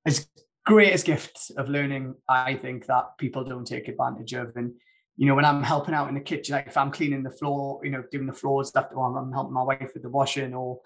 [0.05, 0.27] it's
[0.65, 4.55] greatest gift of learning, I think, that people don't take advantage of.
[4.55, 4.73] And,
[5.17, 7.81] you know, when I'm helping out in the kitchen, like if I'm cleaning the floor,
[7.83, 10.79] you know, doing the floors after I'm helping my wife with the washing, or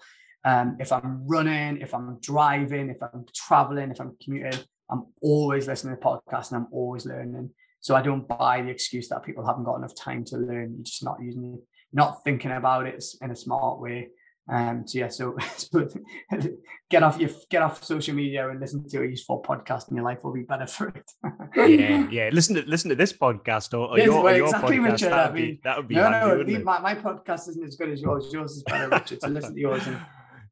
[0.46, 5.66] um, if I'm running, if I'm driving, if I'm traveling, if I'm commuting, I'm always
[5.66, 7.50] listening to podcasts and I'm always learning.
[7.80, 10.74] So I don't buy the excuse that people haven't got enough time to learn.
[10.76, 11.60] You're just not using it
[11.92, 14.08] not thinking about it in a smart way.
[14.48, 15.36] Um, so yeah, so,
[16.90, 20.04] get off your get off social media and listen to a useful podcast, and your
[20.04, 21.10] life will be better for it.
[21.56, 22.30] yeah, yeah.
[22.32, 24.92] Listen to listen to this podcast or, or yes, your, well, your exactly, podcast.
[24.92, 26.64] Richard, that would be that would be no, handy, no.
[26.64, 28.32] My, my podcast isn't as good as yours.
[28.32, 29.20] Yours is better, Richard.
[29.20, 29.84] So listen to yours.
[29.88, 29.98] And,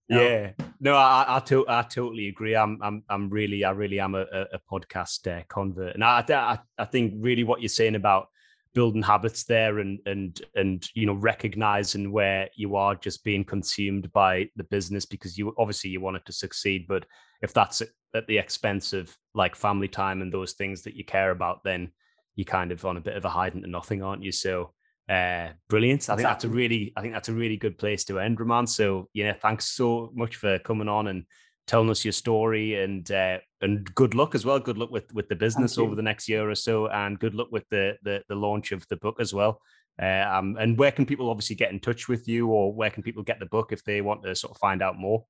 [0.09, 2.55] Yeah, no, I I, to, I totally agree.
[2.55, 6.59] I'm I'm I'm really I really am a, a podcast uh, convert, and I, I
[6.79, 8.29] I think really what you're saying about
[8.75, 14.13] building habits there and and and you know recognizing where you are just being consumed
[14.13, 17.07] by the business because you obviously you want it to succeed but
[17.41, 17.83] if that's
[18.15, 21.89] at the expense of like family time and those things that you care about then
[22.37, 24.33] you're kind of on a bit of a hiding to nothing aren't you?
[24.33, 24.73] So
[25.09, 28.19] uh brilliant i think that's a really i think that's a really good place to
[28.19, 31.25] end Raman so yeah thanks so much for coming on and
[31.67, 34.59] telling us your story and uh, and good luck as well.
[34.59, 37.49] Good luck with with the business over the next year or so, and good luck
[37.51, 39.61] with the the, the launch of the book as well.
[40.01, 43.03] Uh, um, and where can people obviously get in touch with you, or where can
[43.03, 45.25] people get the book if they want to sort of find out more?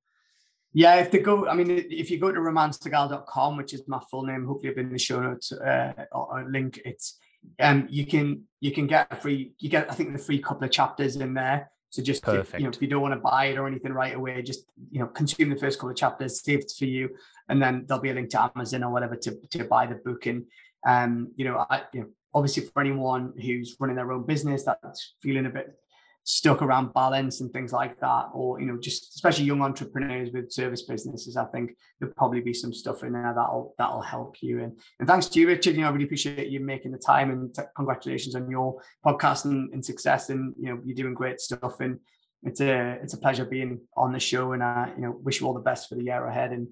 [0.72, 4.24] Yeah, if they go, I mean, if you go to ramansehgal.com, which is my full
[4.24, 6.80] name, hopefully I've been in the show notes uh, or, or link.
[6.84, 7.16] It's
[7.60, 10.64] um, you can you can get a free, you get I think the free couple
[10.64, 11.70] of chapters in there.
[11.90, 12.60] So just Perfect.
[12.60, 14.98] you know, if you don't want to buy it or anything right away, just you
[14.98, 17.10] know, consume the first couple of chapters, save it for you,
[17.48, 20.26] and then there'll be a link to Amazon or whatever to, to buy the book.
[20.26, 20.46] And
[20.84, 25.14] um, you know, I, you know, obviously for anyone who's running their own business that's
[25.22, 25.78] feeling a bit
[26.24, 30.50] stuck around balance and things like that, or you know, just especially young entrepreneurs with
[30.50, 34.62] service businesses, I think there'll probably be some stuff in there that'll that'll help you.
[34.62, 35.74] And and thanks to you, Richard.
[35.74, 39.44] You know, I really appreciate you making the time and t- congratulations on your podcast
[39.44, 40.30] and, and, success.
[40.30, 41.80] And you know, you're doing great stuff.
[41.80, 42.00] And
[42.42, 44.52] it's a it's a pleasure being on the show.
[44.52, 46.52] And I you know wish you all the best for the year ahead.
[46.52, 46.68] And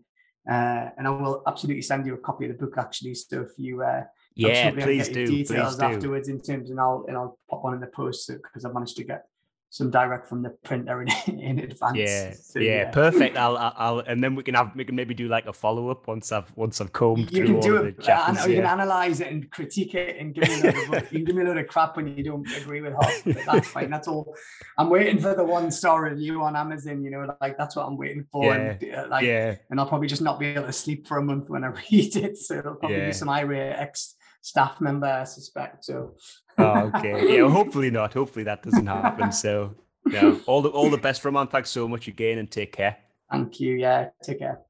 [0.50, 3.14] uh, and I will absolutely send you a copy of the book actually.
[3.14, 5.26] So if you uh, yeah, please do.
[5.26, 6.34] Details please afterwards do.
[6.34, 9.04] in terms, and I'll and I'll pop one in the post because I've managed to
[9.04, 9.26] get
[9.72, 11.08] some direct from the printer in,
[11.40, 11.96] in advance.
[11.96, 13.36] Yeah, so, yeah, yeah, perfect.
[13.38, 16.06] I'll, I'll, and then we can have we can maybe do like a follow up
[16.06, 18.44] once I've once I've combed you through all it, the chapters.
[18.44, 21.18] Uh, you can analyze it and critique it and give me a load of, you
[21.18, 23.24] can give me a load of crap when you don't agree with half.
[23.24, 23.88] But that's fine.
[23.88, 24.36] That's all.
[24.76, 27.02] I'm waiting for the one star review on Amazon.
[27.02, 28.44] You know, like that's what I'm waiting for.
[28.44, 29.54] Yeah, and, uh, like, yeah.
[29.70, 32.14] and I'll probably just not be able to sleep for a month when I read
[32.14, 32.36] it.
[32.36, 33.06] So it'll probably yeah.
[33.06, 35.86] be some irate ex staff member, I suspect.
[35.86, 36.14] So.
[36.58, 37.34] oh, okay.
[37.36, 37.48] Yeah.
[37.48, 38.12] Hopefully not.
[38.12, 39.32] Hopefully that doesn't happen.
[39.32, 39.74] So
[40.10, 40.36] yeah.
[40.46, 41.46] All the all the best, Raman.
[41.46, 42.98] Thanks so much again, and take care.
[43.30, 43.76] Thank you.
[43.76, 44.10] Yeah.
[44.22, 44.60] Take care.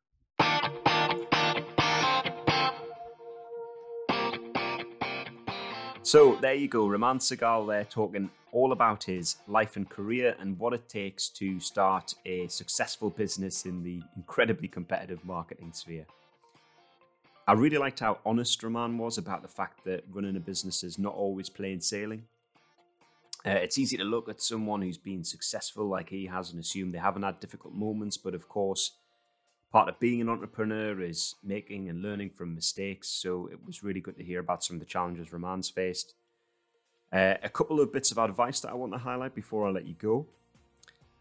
[6.05, 10.59] So there you go, Raman Sehgal there talking all about his life and career and
[10.59, 16.05] what it takes to start a successful business in the incredibly competitive marketing sphere.
[17.47, 20.99] I really liked how honest Raman was about the fact that running a business is
[20.99, 22.25] not always plain sailing.
[23.45, 26.93] Uh, it's easy to look at someone who's been successful like he has and assume
[26.93, 28.93] they haven't had difficult moments, but of course,
[29.73, 33.09] part of being an entrepreneur is making and learning from mistakes.
[33.09, 36.15] So it was really good to hear about some of the challenges Raman's faced.
[37.13, 39.87] Uh, a couple of bits of advice that I want to highlight before I let
[39.87, 40.29] you go.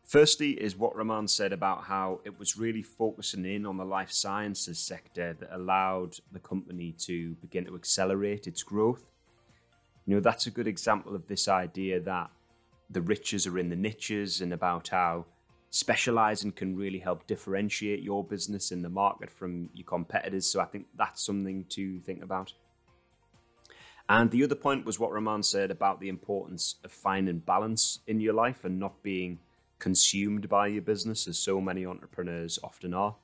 [0.03, 4.11] Firstly, is what Raman said about how it was really focusing in on the life
[4.11, 9.05] sciences sector that allowed the company to begin to accelerate its growth.
[10.05, 12.29] You know, that's a good example of this idea that
[12.89, 15.25] the riches are in the niches and about how
[15.69, 20.45] specializing can really help differentiate your business in the market from your competitors.
[20.45, 22.53] So I think that's something to think about.
[24.09, 28.19] And the other point was what Raman said about the importance of finding balance in
[28.19, 29.39] your life and not being
[29.81, 33.15] consumed by your business, as so many entrepreneurs often are.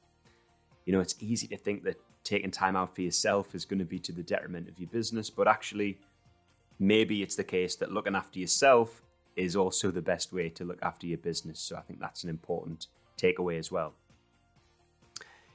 [0.85, 3.85] You know, it's easy to think that taking time out for yourself is going to
[3.85, 5.99] be to the detriment of your business, but actually,
[6.79, 9.03] maybe it's the case that looking after yourself
[9.35, 11.59] is also the best way to look after your business.
[11.59, 12.87] So I think that's an important
[13.17, 13.93] takeaway as well.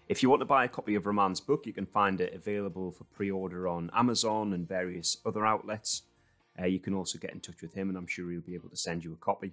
[0.09, 2.93] If you want to buy a copy of Raman's book, you can find it available
[2.93, 6.03] for pre order on Amazon and various other outlets.
[6.61, 8.69] Uh, you can also get in touch with him, and I'm sure he'll be able
[8.69, 9.53] to send you a copy.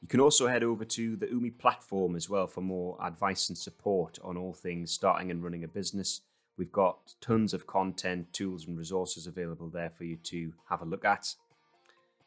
[0.00, 3.58] You can also head over to the UMi platform as well for more advice and
[3.58, 6.20] support on all things starting and running a business.
[6.56, 10.84] We've got tons of content, tools, and resources available there for you to have a
[10.84, 11.34] look at.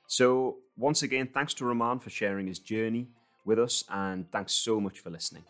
[0.07, 3.07] So, once again, thanks to Raman for sharing his journey
[3.45, 5.43] with us, and thanks so much for listening.